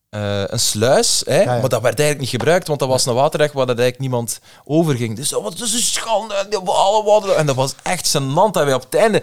[0.10, 1.40] Eh, een sluis, hè?
[1.42, 1.46] ja.
[1.46, 4.40] maar dat werd eigenlijk niet gebruikt, want dat was een waterrecht waar dat eigenlijk niemand
[4.66, 5.16] overging.
[5.16, 8.64] Dus dat was dus een schande, walen hadden- En dat was echt zijn land dat
[8.66, 9.22] wij op het einde...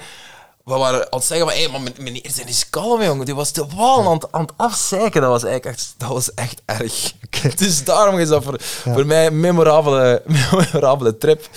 [0.64, 3.24] We waren aan het zeggen, van, hey, maar meneer, zijn is kalm, jongen.
[3.26, 5.20] Die was de wal aan, het- aan het afzeiken.
[5.20, 7.12] Dat was eigenlijk echt, dat was echt erg.
[7.56, 11.48] Dus daarom is dat voor, voor mij een memorabele, memorabele trip.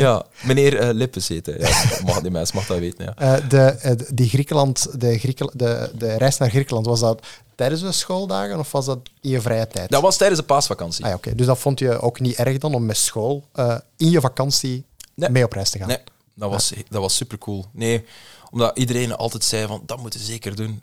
[0.00, 1.28] Ja, meneer eh, Lippes.
[1.28, 1.40] Ja,
[2.06, 3.36] mag, die mens mag dat weten, ja.
[3.36, 5.20] Eh, de, die Griekenland, de,
[5.52, 9.40] de, de reis naar Griekenland, was dat tijdens de schooldagen of was dat in je
[9.40, 9.90] vrije tijd?
[9.90, 11.04] Dat was tijdens de paasvakantie.
[11.04, 11.34] Ah, ja, oké.
[11.34, 14.84] Dus dat vond je ook niet erg dan om met school eh, in je vakantie
[15.14, 15.30] Nee.
[15.30, 15.88] mee op reis te gaan?
[15.88, 15.98] Nee,
[16.34, 17.64] dat was, dat was super cool.
[17.72, 18.04] Nee,
[18.50, 20.82] omdat iedereen altijd zei van dat moeten ze zeker doen.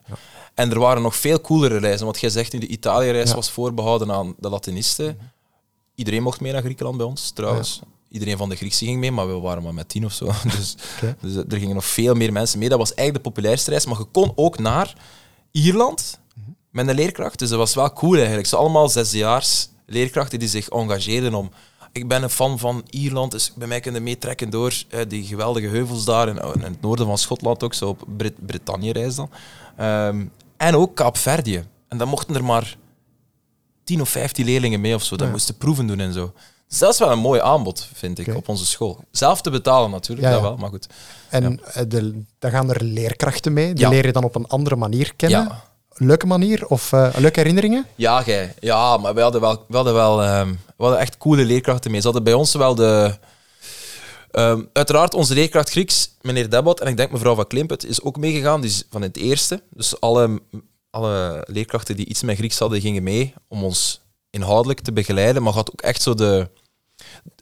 [0.54, 2.06] En er waren nog veel coolere reizen.
[2.06, 3.36] Want jij zegt nu, de Italië-reis Ja.
[3.36, 5.18] was voorbehouden aan de Latinisten.
[5.96, 7.80] Iedereen mocht mee naar Griekenland bij ons, trouwens.
[8.10, 10.26] Iedereen van de Griekse ging mee, maar we waren maar met tien of zo.
[10.58, 10.76] Dus,
[11.22, 12.70] dus er gingen nog veel meer mensen mee.
[12.70, 13.86] Dat was eigenlijk de populairste reis.
[13.86, 14.94] Maar je kon ook naar
[15.52, 16.20] Ierland
[16.72, 17.40] met een leerkracht.
[17.40, 18.48] Dus dat was wel cool eigenlijk.
[18.48, 21.52] Ze allemaal zesdejaars leerkrachten die zich engageerden om...
[21.94, 25.68] Ik ben een fan van Ierland, dus bij mij kunnen meetrekken door eh, die geweldige
[25.68, 29.30] heuvels daar in, in het noorden van Schotland ook, zo op Brit Brittannië-reis dan.
[29.78, 30.26] Ehm,
[30.58, 31.64] en ook Kaapverdië.
[31.88, 32.78] En dan mochten er maar
[33.84, 35.16] 10 of 15 leerlingen mee of zo.
[35.16, 35.32] Dat Ja.
[35.34, 36.34] moesten proeven doen en zo.
[36.68, 39.04] Dus dat is wel een mooi aanbod, vind ik, op onze school.
[39.12, 40.88] Zelf te betalen natuurlijk, Ja, dat wel, maar goed.
[41.30, 43.74] En eh, de, dan gaan er leerkrachten mee.
[43.74, 45.52] Die leer je dan op een andere manier kennen.
[45.94, 47.86] Leuke manier of eh, leuke herinneringen?
[47.96, 48.54] Ja, jij.
[48.60, 52.00] Ja, maar we hadden wel, we hadden wel ehm, we hadden echt coole leerkrachten mee.
[52.00, 53.18] Ze hadden bij ons wel de...
[54.32, 58.18] ehm, uiteraard onze leerkracht Grieks, meneer Debot, en ik denk mevrouw van Klimpet, is ook
[58.18, 59.64] meegegaan, die is van het eerste.
[59.70, 60.42] Dus alle,
[60.90, 65.44] alle leerkrachten die iets met Grieks hadden, gingen mee om ons inhoudelijk te begeleiden.
[65.44, 66.50] Maar had ook echt zo de...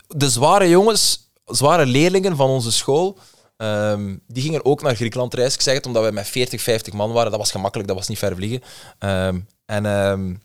[0.07, 3.17] De zware jongens, zware leerlingen van onze school,
[3.59, 5.57] ehm, die gingen ook naar Griekenland reizen.
[5.57, 7.31] Ik zeg het omdat we met 40, 50 man waren.
[7.31, 8.61] Dat was gemakkelijk, dat was niet ver vliegen.
[8.99, 10.35] Ehm, en, ehm,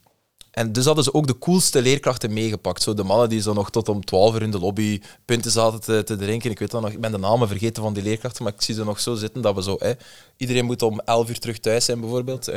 [0.50, 2.82] en dus hadden ze ook de coolste leerkrachten meegepakt.
[2.82, 6.04] Zo de mannen die zo nog tot om 12 uur in de lobby punten zaten
[6.04, 6.50] te, drinken.
[6.50, 8.74] Ik weet dat nog, ik ben de namen vergeten van die leerkrachten, maar ik zie
[8.74, 9.78] ze nog zo zitten dat we zo...
[10.36, 12.48] Iedereen moet om 11 uur terug thuis zijn, bijvoorbeeld.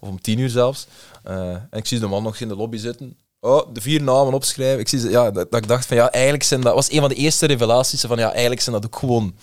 [0.00, 0.86] Of om 10 uur zelfs.
[1.22, 3.16] Eh, en ik zie de man nog in de lobby zitten.
[3.44, 4.80] Oh, de vier namen opschrijven.
[4.80, 7.00] Ik zie ze, ja, dat, dat ik dacht van ja, eigenlijk zijn dat was een
[7.00, 9.34] van de eerste revelaties van ja, eigenlijk zijn dat ook gewoon,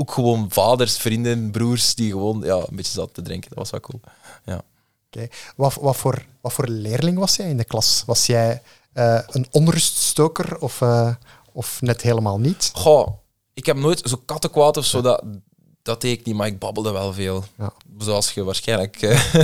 [0.00, 3.48] ook gewoon vaders, vrienden, broers die gewoon ja, een beetje zaten te drinken.
[3.48, 4.00] Dat was wel cool.
[4.44, 4.62] Ja.
[5.06, 5.28] Oké.
[5.56, 8.02] Wat, wat, voor, wat voor leerling was jij in de klas?
[8.06, 11.14] Was jij eh, een onruststoker of, eh,
[11.52, 12.70] of net helemaal niet?
[12.74, 13.08] Goh,
[13.54, 15.22] ik heb nooit zo kattenkwaad of zo, dat,
[15.82, 17.44] dat deed ik niet, maar ik babbelde wel veel.
[17.58, 17.72] Ja.
[17.98, 19.34] Zoals je waarschijnlijk eh,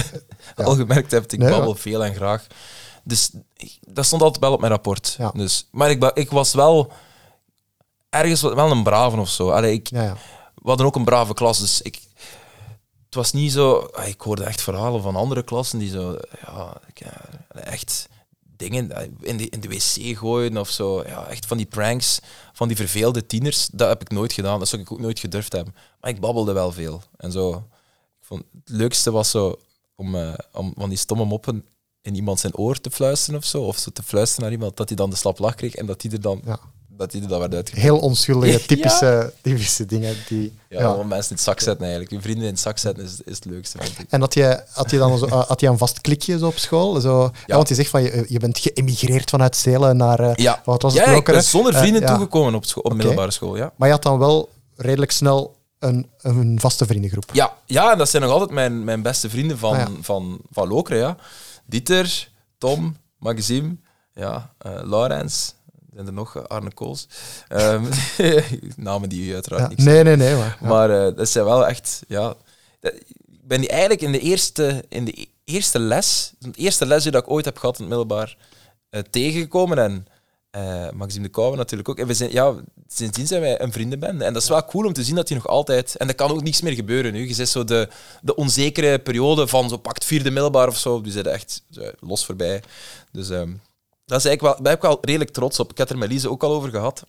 [0.66, 2.46] al gemerkt hebt, ik Nee, babbel veel en graag.
[3.04, 5.16] Dus ik- dat stond altijd wel op mijn rapport.
[5.34, 6.92] Dus, maar ik, ik was wel
[8.10, 9.50] ergens wel een brave of zo.
[9.50, 10.16] Allee, ik, Ja, ja.
[10.62, 12.00] We hadden ook een brave klas, dus ik,
[13.04, 13.76] het was niet zo...
[13.76, 16.18] ah, Ik hoorde echt verhalen van andere klassen die zo...
[16.46, 16.80] Ja,
[17.54, 18.08] echt
[18.56, 21.02] dingen eh, in de, in de wc gooien of zo.
[21.06, 22.20] Ja, echt van die pranks,
[22.52, 23.68] van die verveelde tieners.
[23.72, 24.58] Dat heb ik nooit gedaan.
[24.58, 25.74] Dat zou ik ook nooit gedurfd hebben.
[26.00, 27.02] Maar ik babbelde wel veel.
[27.16, 27.50] En zo...
[28.20, 29.58] Ik vond, het leukste was zo
[29.94, 31.64] om, eh, om van die stomme moppen
[32.02, 33.62] in iemand zijn oor te fluisteren of zo.
[33.62, 36.02] Of zo te fluisteren naar iemand, dat hij dan de slap lach kreeg en dat
[36.02, 36.60] hij er dan, Ja.
[36.96, 37.88] Dat hij er dan werd uitgekomen.
[37.90, 40.14] Heel onschuldige, typische, typische dingen.
[40.28, 41.02] Die, Ja, ja.
[41.02, 42.10] mensen in het zak zetten eigenlijk.
[42.10, 44.06] Je vrienden in het zak zetten is, is het leukste, vind ik.
[44.10, 46.58] En had je, had je dan zo, eh, had je een vast klikje zo op
[46.58, 47.00] school?
[47.00, 47.30] Zo, ja.
[47.46, 47.56] Ja.
[47.56, 50.20] want je zegt van je, je bent geëmigreerd vanuit Zelen naar.
[50.20, 51.06] eh, Ja, Wat was het?
[51.16, 52.06] ik ben zonder Eh, vrienden ja.
[52.08, 53.72] toegekomen op, school, op middelbare school, ja.
[53.76, 57.24] Maar je had dan wel redelijk snel een, een vaste vriendengroep.
[57.32, 60.68] Ja, ja, en dat zijn nog altijd mijn, mijn beste vrienden van, Ah, van, van
[60.68, 61.16] Lokeren, ja.
[61.66, 62.28] Dieter,
[62.58, 63.76] Tom, Maxime,
[64.14, 65.54] ja, eh Laurens,
[65.96, 67.06] zijn er nog, eh, Arne Kools.
[67.48, 67.84] Ehm,
[68.76, 69.68] namen die u uiteraard Ja.
[69.68, 70.34] niks Nee, nee, nee.
[70.34, 70.66] Maar, ja.
[70.68, 72.34] Maar eh, dat zijn wel echt, ja.
[72.80, 77.02] dat- Ik ben die eigenlijk in de eerste, in de eerste les, de eerste les
[77.02, 78.36] die dat ik ooit heb gehad in het middelbaar,
[78.90, 79.78] eh, tegengekomen.
[79.78, 80.06] En
[80.96, 81.98] Maxime de Kouwen natuurlijk ook.
[81.98, 82.54] En we zijn, ja,
[82.88, 84.24] sindsdien zijn wij een vriendenbende.
[84.24, 85.96] En dat is wel cool om te zien dat hij nog altijd...
[85.96, 87.28] En er kan ook niks meer gebeuren nu.
[87.28, 87.88] Je zit zo de,
[88.22, 91.00] de onzekere periode van zo pakt vierde middelbaar of zo.
[91.00, 92.62] Die zijn echt eh, los voorbij.
[93.12, 93.50] Dus ehm,
[94.06, 95.70] dat is eigenlijk wel, daar ben ik wel redelijk trots op.
[95.70, 97.04] Ik heb er met Lise ook al over gehad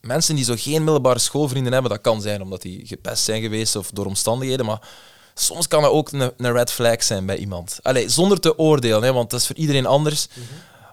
[0.00, 3.76] mensen die zo geen middelbare schoolvrienden hebben, dat kan zijn omdat die gepest zijn geweest
[3.76, 4.88] of door omstandigheden, maar
[5.34, 7.78] soms kan dat ook een, een red flag zijn bij iemand.
[7.82, 10.28] Allee, zonder te oordelen, hè, want dat is voor iedereen anders.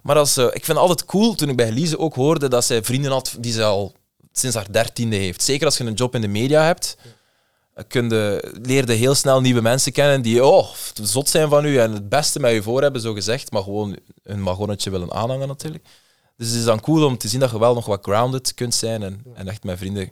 [0.04, 2.66] Maar als, eh, ik vind het altijd cool, toen ik bij Lise ook hoorde dat
[2.66, 3.94] zij vrienden had die ze al
[4.32, 5.44] sinds haar dertiende heeft.
[5.44, 6.98] Zeker als je een job in de media hebt,
[7.88, 10.70] kun je, leer je heel snel nieuwe mensen kennen die oh,
[11.02, 13.98] zot zijn van u en het beste met je voor hebben, zo gezegd, maar gewoon
[14.24, 15.84] een magonnetje willen aanhangen natuurlijk.
[16.38, 18.76] Dus het is dan cool om te zien dat je wel nog wat grounded kunt
[18.76, 20.12] zijn en, en echt met vrienden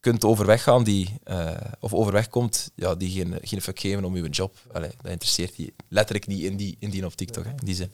[0.00, 4.16] kunt overweg gaan die, eh, of overweg komt, ja, die geen, geen fuck geven om
[4.16, 4.56] je job.
[4.72, 7.44] Allee, dat interesseert die letterlijk niet in die, in die optiek, toch?
[7.44, 7.92] In die zin.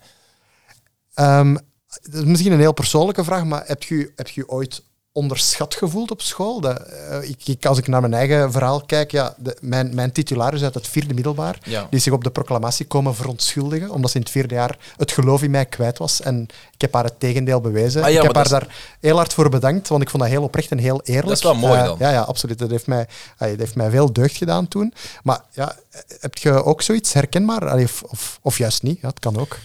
[1.15, 1.55] Ehm,
[2.03, 4.83] dat is misschien een heel persoonlijke vraag, maar heb je heb je ooit
[5.17, 6.61] onderschat gevoeld op school?
[6.61, 10.13] Dat, eh, ik, ik- als ik naar mijn eigen verhaal kijk, ja, de, mijn, mijn
[10.13, 11.87] titularis uit het vierde middelbaar, Ja.
[11.91, 15.43] die zich op de proclamatie komen verontschuldigen, omdat ze in het vierde jaar het geloof
[15.43, 16.21] in mij kwijt was.
[16.21, 18.03] En ik heb haar het tegendeel bewezen.
[18.03, 20.43] Ah ja, ik heb haar daar heel hard voor bedankt, want ik vond dat heel
[20.43, 21.27] oprecht en heel eerlijk.
[21.29, 21.97] Dat is wel mooi Eh, dan.
[21.99, 22.59] ja, ja, absoluut.
[22.59, 23.07] Dat heeft, mij,
[23.39, 24.93] dat heeft mij veel deugd gedaan toen.
[25.23, 25.77] Maar ja,
[26.21, 27.69] heb je ook zoiets herkenbaar?
[27.69, 28.99] Allee, of, of, of juist niet?
[29.01, 29.57] Ja, het kan ook.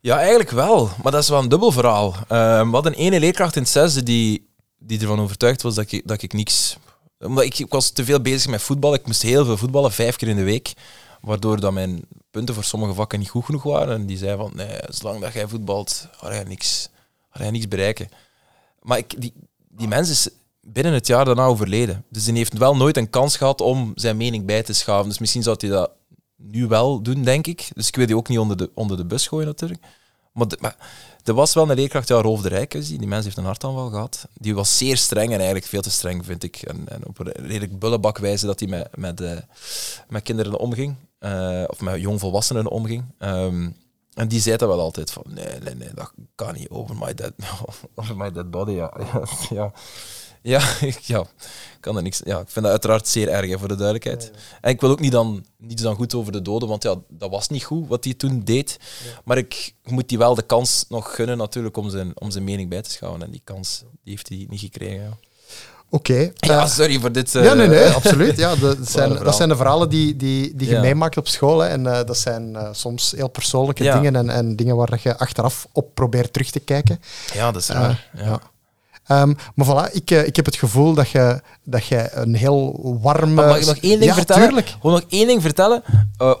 [0.00, 0.90] Ja, eigenlijk wel.
[1.02, 2.14] Maar dat is wel een dubbel verhaal.
[2.28, 4.45] Ehm, we hadden een ene leerkracht in het zesde die,
[4.78, 6.76] die ervan overtuigd was dat ik, dat ik niks...
[7.18, 8.94] Omdat ik, ik was te veel bezig met voetbal.
[8.94, 10.72] Ik moest heel veel voetballen, vijf keer in de week.
[11.20, 13.94] Waardoor dat mijn punten voor sommige vakken niet goed genoeg waren.
[13.94, 16.88] En die zei van, nee, zolang dat jij voetbalt, ga je niks,
[17.30, 18.08] ga je niks bereiken.
[18.82, 19.32] Maar ik, die,
[19.68, 20.28] die mens is
[20.60, 22.04] binnen het jaar daarna overleden.
[22.10, 25.08] Dus die heeft wel nooit een kans gehad om zijn mening bij te schaven.
[25.08, 25.90] Dus misschien zou hij dat
[26.36, 27.68] nu wel doen, denk ik.
[27.74, 29.82] Dus ik wil die ook niet onder de, onder de bus gooien, natuurlijk.
[30.32, 30.76] Maar, maar
[31.26, 32.98] er was wel een leerkracht, ja, Rolf de Rijk, die.
[32.98, 34.28] die mens heeft een hartaanval gehad.
[34.32, 36.56] Die was zeer streng en eigenlijk veel te streng, vind ik.
[36.56, 39.36] En, en op een redelijk bullebakwijze dat hij met, met, eh,
[40.08, 40.94] met kinderen omging.
[41.18, 43.04] Eh, of met jongvolwassenen omging.
[43.18, 43.68] Ehm,
[44.14, 46.70] en die zei dat wel altijd van, nee, nee, nee, dat kan niet.
[46.70, 47.32] Over my dead,
[47.94, 48.92] over my dead body, ja.
[49.50, 49.72] ja,
[50.54, 50.60] ja.
[50.80, 51.24] Ik ja,
[51.80, 52.20] kan er niks.
[52.24, 54.30] Ja, ik vind dat uiteraard zeer erg, hè, voor de duidelijkheid.
[54.60, 57.30] En ik wil ook niet dan, niets dan goed over de doden, want ja, dat
[57.30, 58.78] was niet goed wat hij toen deed.
[59.24, 62.68] Maar ik moet die wel de kans nog gunnen, natuurlijk, om zijn, om zijn mening
[62.70, 63.22] bij te schouwen.
[63.22, 65.00] En die kans die heeft hij niet gekregen.
[65.02, 65.10] Ja,
[65.90, 66.14] Oké.
[66.36, 67.34] ja eh, sorry voor dit.
[67.34, 68.36] eh, Ja, nee, nee, absoluut.
[68.36, 70.80] Ja, dat, zijn, dat zijn de verhalen die, die, die je Ja.
[70.80, 71.58] meemaakt op school.
[71.60, 71.68] Hè.
[71.68, 73.94] En eh, dat zijn eh, soms heel persoonlijke Ja.
[74.00, 77.00] dingen en, en dingen waar je achteraf op probeert terug te kijken.
[77.34, 78.10] Ja, dat is Eh, raar.
[78.16, 78.40] ja.
[79.06, 79.20] Ja.
[79.22, 82.80] Ehm, maar voilà, ik, eh, ik heb het gevoel dat je, dat je een heel
[83.02, 83.34] warme...
[83.34, 84.42] Maar mag ik nog één ding ja, vertellen?
[84.46, 84.68] tuurlijk.
[84.68, 85.82] Gewoon nog één ding vertellen.
[86.16, 86.34] eh,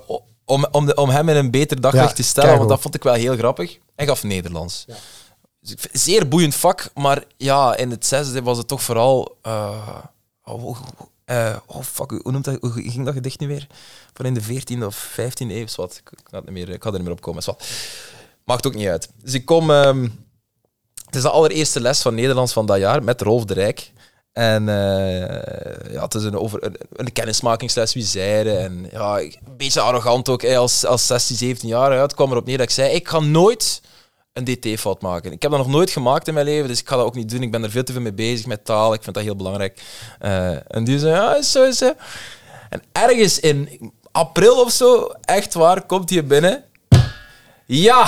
[0.44, 2.94] om, om, de, om hem in een beter daglicht Ja, te stellen, want dat vond
[2.94, 3.78] ik wel heel grappig.
[3.96, 4.84] Hij gaf Nederlands.
[5.60, 9.36] Dus ik vind- zeer boeiend vak, maar ja, in het zesde was het toch vooral...
[9.42, 9.88] eh,
[10.44, 10.76] oh, oh,
[11.66, 13.66] oh, fuck, hoe, noemt dat, hoe ging dat gedicht nu weer?
[14.14, 16.00] Van in de 14e of 15e eeuw, wat.
[16.04, 17.42] Ik, ik, het niet meer, ik ga er niet meer op komen.
[17.46, 17.64] wat.
[18.44, 19.08] Maakt ook niet uit.
[19.22, 19.70] Dus ik kom...
[19.70, 20.08] ehm,
[21.16, 23.92] is de allereerste les van Nederlands van dat jaar met Rolf de Rijk.
[24.32, 28.60] En eh, ja, het is een, over, een, kennismakingsles, wie zeiden.
[28.60, 31.94] En ja, een beetje arrogant ook, als, als 16, 17 jaar.
[31.94, 33.80] Ja, het kwam erop neer dat ik zei, ik ga nooit
[34.32, 35.32] een DT-fout maken.
[35.32, 37.30] Ik heb dat nog nooit gemaakt in mijn leven, dus ik ga dat ook niet
[37.30, 37.42] doen.
[37.42, 39.82] Ik ben er veel te veel mee bezig met taal, ik vind dat heel belangrijk.
[40.18, 41.96] Eh, en die zei, ja, zo is het.
[42.70, 46.64] En ergens in april of zo, echt waar, komt hij binnen.
[47.66, 48.06] Ja!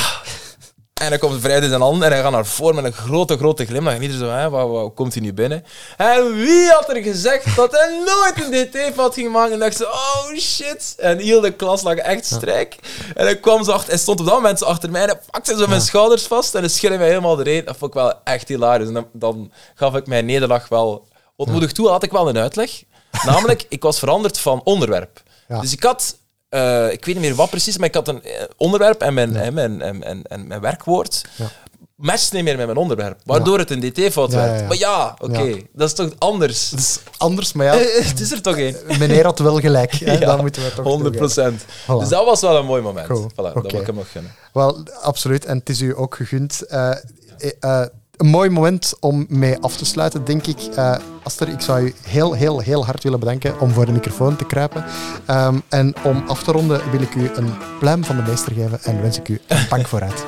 [0.98, 3.66] En dan komt vrijdag zijn hand en hij gaat naar voren met een grote, grote
[3.66, 3.94] glimlach.
[3.94, 5.64] En iedereen zo, hè, wat, wat komt hij nu binnen?
[5.96, 9.52] En wie had er gezegd dat hij nooit een DT-fout ging maken?
[9.52, 10.94] En dacht ze, oh shit.
[10.98, 12.76] En heel de klas lag echt strijk.
[13.14, 15.20] En hij kwam zo achter, hij stond op dat moment zo achter mij en hij
[15.30, 17.64] pakte zo mijn schouders vast en hij schudde mij helemaal erin.
[17.64, 18.88] Dat vond ik wel echt hilarisch.
[18.88, 21.88] En dan, dan gaf ik mijn nederlaag wel ontmoedig toe.
[21.88, 22.82] Had ik wel een uitleg.
[23.24, 25.22] Namelijk, ik was veranderd van onderwerp.
[25.48, 25.60] Ja.
[25.60, 26.16] Dus ik had
[26.48, 29.34] eh, ik weet niet meer wat precies, maar ik had een eh, onderwerp en mijn,
[29.36, 31.24] hè, mijn, en, en, en mijn werkwoord.
[31.36, 31.50] Ja.
[31.96, 34.68] Matcht niet meer met mijn onderwerp, waardoor het een DT-fout werd.
[34.68, 36.70] Maar ja, oké, dat is toch anders?
[36.70, 38.76] Het is anders, maar ja, Eh, het is er toch één?
[38.98, 39.92] meneer had wel gelijk.
[39.92, 40.18] Hè?
[40.26, 41.58] Dan moeten we toch 100 toegeven.
[41.60, 41.98] Voilà.
[41.98, 43.06] Dus dat was wel een mooi moment.
[43.06, 44.34] Voilà, Dat wil ik hem nog gunnen.
[44.52, 45.44] Wel, absoluut.
[45.44, 46.62] En het is u ook gegund.
[46.66, 47.86] Eh, eh, eh,
[48.18, 50.58] een mooi moment om mee af te sluiten, denk ik.
[50.74, 54.36] Eh Aster, ik zou u heel, heel, heel hard willen bedanken om voor de microfoon
[54.36, 54.84] te kruipen.
[55.26, 58.82] Ehm, en om af te ronden wil ik u een pluim van de meester geven
[58.82, 60.24] en wens ik u een bank vooruit.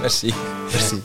[0.00, 0.34] Merci.
[0.72, 1.02] Merci.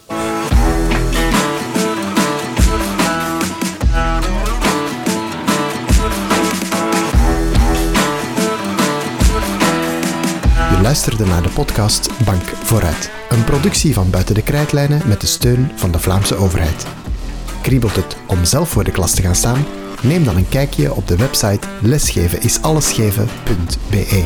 [10.69, 13.20] Je luisterde naar de podcast Bank Vooruit.
[13.31, 16.85] Een productie van Buiten de Krijtlijnen met de steun van de Vlaamse overheid.
[17.61, 19.65] Kriebelt het om zelf voor de klas te gaan staan?
[20.01, 24.23] Neem dan een kijkje op de website lesgevenisallesgeven.be.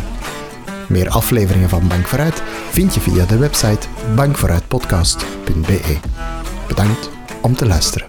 [0.88, 5.98] Meer afleveringen van Bank Vooruit vind je via de website bankvooruitpodcast.be.
[6.68, 7.10] Bedankt
[7.42, 8.08] om te luisteren.